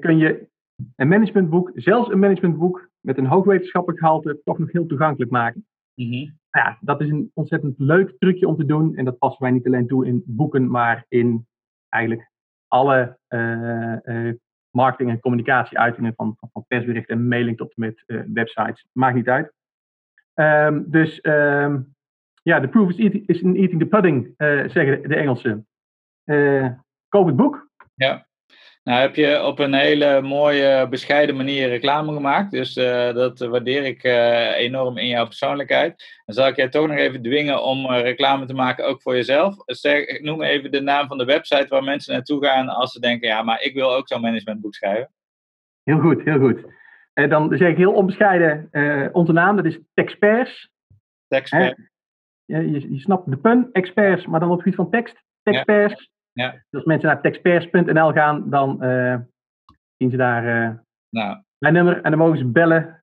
[0.00, 0.48] kun je
[0.96, 5.66] een managementboek, zelfs een managementboek met een hoog wetenschappelijk gehalte, toch nog heel toegankelijk maken.
[5.94, 8.96] Mm ja, dat is een ontzettend leuk trucje om te doen.
[8.96, 11.46] En dat passen wij niet alleen toe in boeken, maar in
[11.88, 12.30] eigenlijk
[12.68, 14.34] alle uh, uh,
[14.70, 18.86] marketing- en communicatieuitingen van, van, van, persberichten en mailing tot en met uh, websites.
[18.92, 19.52] Maakt niet uit.
[20.34, 21.94] Um, dus um,
[22.42, 24.34] ja, the proof is, in eating the pudding,
[24.72, 25.66] zeggen de, de Engelsen.
[27.08, 27.68] koop het boek.
[27.94, 28.28] Ja.
[28.90, 32.50] Nou heb je op een hele mooie, bescheiden manier reclame gemaakt.
[32.50, 36.20] Dus uh, dat waardeer ik uh, enorm in jouw persoonlijkheid.
[36.24, 39.14] Dan zal ik jij toch nog even dwingen om uh, reclame te maken, ook voor
[39.14, 39.54] jezelf.
[39.66, 43.28] Zeg, noem even de naam van de website waar mensen naartoe gaan als ze denken,
[43.28, 45.10] ja, maar ik wil ook zo'n managementboek schrijven.
[45.82, 46.64] Heel goed, heel goed.
[47.12, 48.68] dan zeg ik heel onbescheiden
[49.12, 50.70] onze naam, dat is Texpers.
[51.28, 51.74] Texpers.
[52.44, 55.22] Je, je, je, snapt de pun, experts, maar dan op het gebied van tekst.
[55.42, 55.92] Texpers.
[55.92, 56.19] Ja.
[56.32, 59.16] Dus als mensen naar texpers.nl gaan, dan uh,
[59.96, 60.70] zien ze daar uh,
[61.10, 61.38] nou.
[61.58, 63.02] mijn nummer en dan mogen ze bellen.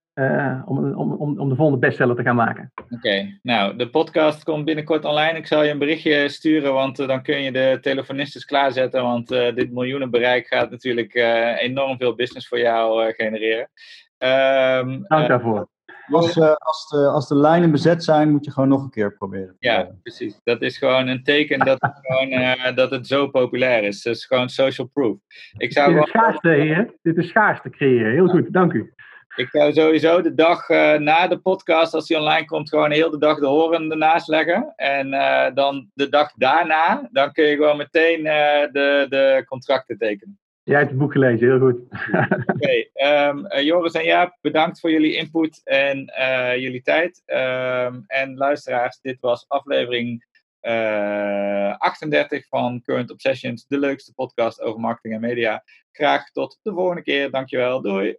[0.65, 2.71] om, om, om, om de volgende bestseller te gaan maken.
[2.89, 5.37] Oké, nou, de podcast komt binnenkort online.
[5.37, 9.03] Ik zal je een berichtje sturen, want dan kun je de telefonistes klaarzetten.
[9.03, 11.13] Want dit miljoenen bereik gaat natuurlijk
[11.59, 13.69] enorm veel business voor jou genereren.
[14.17, 15.69] Um, Dank daarvoor.
[16.11, 19.13] Als, uh, als, de, als de lijnen bezet zijn, moet je gewoon nog een keer
[19.13, 19.55] proberen.
[19.59, 20.39] Ja, precies.
[20.43, 24.03] Dat is gewoon een teken dat het, gewoon, uh, dat het zo populair is.
[24.03, 25.17] Dat is gewoon social proof.
[25.57, 26.93] Ik zou Dit is schaarste, heer.
[27.01, 28.11] Dit is schaarste creëren.
[28.11, 28.93] Heel goed, dank u.
[29.35, 33.09] Ik zou sowieso de dag uh, na de podcast, als die online komt, gewoon heel
[33.09, 34.73] de dag de horen ernaast leggen.
[34.75, 35.09] En
[35.53, 40.39] dan de dag daarna, dan kun je gewoon meteen de, de contracten tekenen.
[40.67, 41.79] Jij hebt het boek gelezen, heel goed.
[42.55, 47.23] Oké, ehm, eh, Joris en Jaap, bedankt voor jullie input en uh, jullie tijd.
[47.25, 50.25] Um, en luisteraars, dit was aflevering
[50.61, 55.63] uh, eh, 38 van Current Obsessions, de leukste podcast over marketing en media.
[55.91, 57.31] Graag tot de volgende keer.
[57.31, 57.81] Dankjewel.
[57.81, 58.17] Doei.